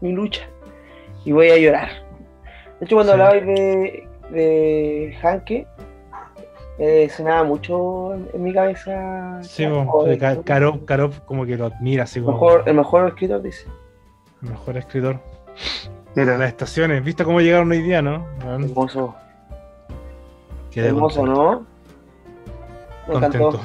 [0.00, 0.42] mi lucha.
[1.24, 1.88] Y voy a llorar.
[2.78, 3.20] De hecho, cuando Sí.
[3.20, 5.66] hablabais de, de Hanke,
[6.78, 9.38] eh, sonaba mucho en, mi cabeza.
[9.42, 9.66] Sí,
[10.44, 13.66] Karov, Karov como que lo admira, así El como mejor, el mejor escritor, dice.
[14.42, 15.20] el mejor escritor.
[16.14, 18.26] Mira, Las estaciones, ¿viste cómo llegaron hoy día, no?
[18.44, 19.14] Hermoso.
[20.70, 21.66] quedé Hermoso, contento, ¿no?
[23.08, 23.38] Me encantó.
[23.50, 23.60] contento.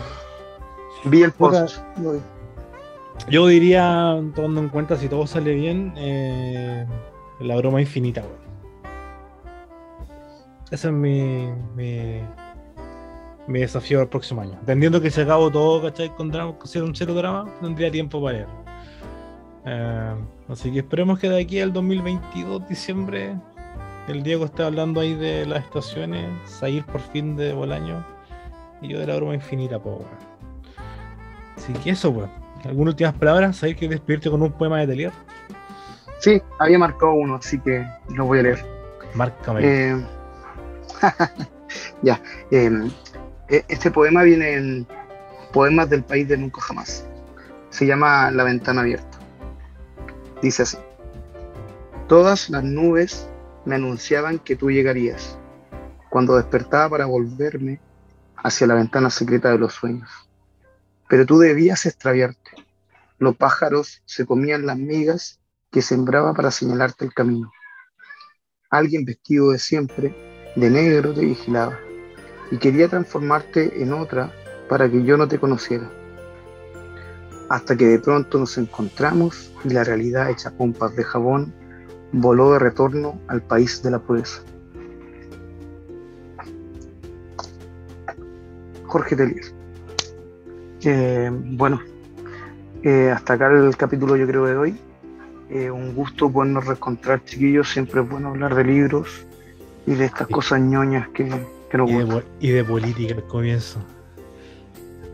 [1.05, 1.79] vi el post.
[3.29, 6.85] Yo diría, tomando en cuenta si todo sale bien, eh,
[7.39, 8.47] la broma infinita, weón.
[10.71, 12.21] Ese es mi, mi,
[13.47, 14.53] mi desafío al próximo año.
[14.59, 16.09] Entendiendo que se acabó todo, ¿cachai?
[16.15, 18.47] Con drama, un cero drama, tendría tiempo para leer.
[19.65, 20.15] Eh,
[20.47, 23.35] así que esperemos que de aquí al 2022, diciembre,
[24.07, 28.05] el Diego esté hablando ahí de las estaciones, salir por fin de Bolaño
[28.81, 30.05] y yo de la broma infinita, weón.
[31.57, 32.29] Así que eso, pues.
[32.65, 33.57] ¿Algunas últimas palabras?
[33.57, 35.11] ¿Sabes que despedirte con un poema de Telier?
[36.19, 38.65] Sí, había marcado uno, así que lo voy a leer.
[39.13, 39.61] Márcame.
[39.63, 40.05] Eh,
[42.01, 42.21] ya.
[42.51, 42.71] eh,
[43.49, 44.87] eh, este poema viene en
[45.53, 47.05] Poemas del País de Nunca Jamás.
[47.69, 49.17] Se llama La ventana abierta.
[50.41, 50.77] Dice así.
[52.07, 53.29] Todas las nubes
[53.65, 55.37] me anunciaban que tú llegarías
[56.09, 57.79] cuando despertaba para volverme
[58.37, 60.09] hacia la ventana secreta de los sueños.
[61.09, 62.46] Pero tú debías extraviarte.
[63.19, 65.39] Los pájaros se comían las migas
[65.71, 67.51] que sembraba para señalarte el camino.
[68.69, 70.15] Alguien vestido de siempre,
[70.55, 71.79] de negro, te vigilaba
[72.51, 74.31] y quería transformarte en otra
[74.69, 75.91] para que yo no te conociera.
[77.49, 81.53] Hasta que de pronto nos encontramos y la realidad hecha pompas de jabón
[82.11, 84.41] voló de retorno al país de la pureza.
[88.85, 89.45] Jorge Telier.
[90.81, 91.81] Eh, bueno,
[92.83, 94.77] eh, hasta acá el capítulo yo creo de hoy.
[95.49, 97.69] Eh, un gusto podernos reencontrar, chiquillos.
[97.69, 99.25] Siempre es bueno hablar de libros
[99.85, 100.33] y de estas Sí.
[100.33, 101.29] cosas ñoñas que,
[101.69, 102.21] que nos y, de, gustan.
[102.21, 103.79] po- y de política al comienzo.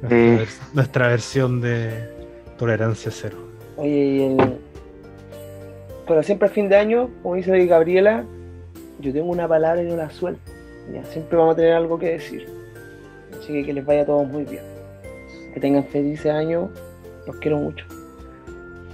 [0.02, 0.38] Nuestra, Eh.
[0.40, 2.10] vers- nuestra versión de
[2.58, 3.38] tolerancia cero.
[3.78, 4.58] Oye, y el...
[6.08, 8.26] Pero siempre a fin de año, como dice Gabriela,
[9.00, 10.42] yo tengo una palabra y no la suelto.
[10.94, 12.46] Ya, siempre vamos a tener algo que decir.
[13.40, 14.64] Así que que les vaya a todos muy bien.
[15.54, 16.70] Que tengan felices años.
[17.26, 17.86] Los quiero mucho.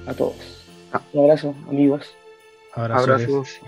[0.08, 0.36] A todos.
[0.92, 1.02] Ah.
[1.14, 2.16] Un abrazo, amigos.
[2.74, 3.10] Abrazos.
[3.10, 3.60] Abrazos.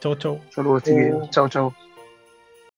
[0.00, 0.40] Chau, chau.
[0.50, 1.30] Saludos, chiquillos.
[1.30, 1.74] Chao, chao.